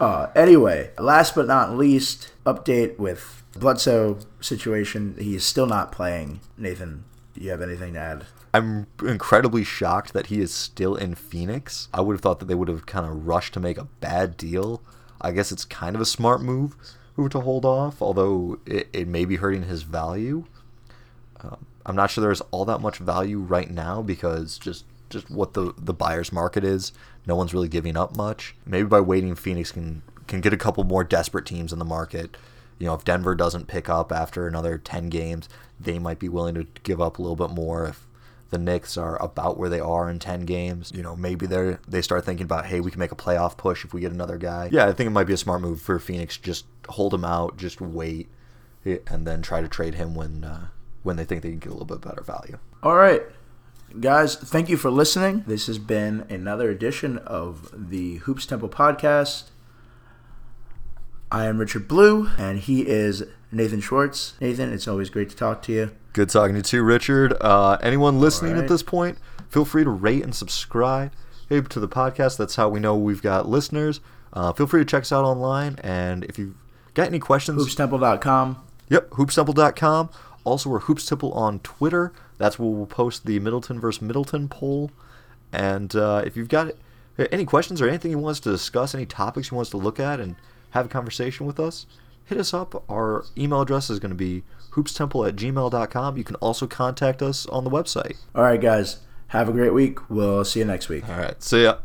[0.00, 5.14] Uh, anyway, last but not least, update with Bledsoe situation.
[5.18, 6.40] He is still not playing.
[6.56, 8.24] Nathan, do you have anything to add?
[8.54, 11.90] I'm incredibly shocked that he is still in Phoenix.
[11.92, 14.38] I would have thought that they would have kind of rushed to make a bad
[14.38, 14.80] deal
[15.24, 16.76] I guess it's kind of a smart move
[17.30, 20.44] to hold off, although it, it may be hurting his value.
[21.40, 25.54] Um, I'm not sure there's all that much value right now because just just what
[25.54, 26.92] the the buyer's market is.
[27.26, 28.54] No one's really giving up much.
[28.66, 32.36] Maybe by waiting, Phoenix can can get a couple more desperate teams in the market.
[32.78, 35.48] You know, if Denver doesn't pick up after another 10 games,
[35.78, 37.86] they might be willing to give up a little bit more.
[37.86, 38.06] If
[38.54, 42.00] the Knicks are about where they are in 10 games, you know, maybe they're they
[42.00, 44.68] start thinking about, hey, we can make a playoff push if we get another guy.
[44.70, 46.38] Yeah, I think it might be a smart move for Phoenix.
[46.38, 48.28] Just hold him out, just wait,
[48.84, 50.68] and then try to trade him when uh,
[51.02, 52.58] when they think they can get a little bit better value.
[52.82, 53.22] All right.
[54.00, 55.44] Guys, thank you for listening.
[55.46, 59.50] This has been another edition of the Hoops Temple podcast.
[61.30, 64.34] I am Richard Blue, and he is Nathan Schwartz.
[64.40, 65.90] Nathan, it's always great to talk to you.
[66.14, 67.34] Good talking to you too, Richard.
[67.40, 68.62] Uh, anyone listening right.
[68.62, 71.10] at this point, feel free to rate and subscribe
[71.48, 72.36] to the podcast.
[72.36, 74.00] That's how we know we've got listeners.
[74.32, 75.76] Uh, feel free to check us out online.
[75.82, 76.54] And if you've
[76.94, 78.64] got any questions, hoopstemple.com.
[78.90, 80.10] Yep, hoopstemple.com.
[80.44, 82.12] Also, we're Hoops Temple on Twitter.
[82.38, 84.92] That's where we'll post the Middleton versus Middleton poll.
[85.52, 86.72] And uh, if you've got
[87.32, 89.78] any questions or anything you want us to discuss, any topics you want us to
[89.78, 90.36] look at and
[90.70, 91.86] have a conversation with us,
[92.24, 92.84] hit us up.
[92.88, 94.44] Our email address is going to be
[94.74, 96.16] hoopstemple at gmail.com.
[96.16, 98.16] You can also contact us on the website.
[98.34, 98.98] All right, guys.
[99.28, 100.10] Have a great week.
[100.10, 101.08] We'll see you next week.
[101.08, 101.42] All right.
[101.42, 101.78] See ya.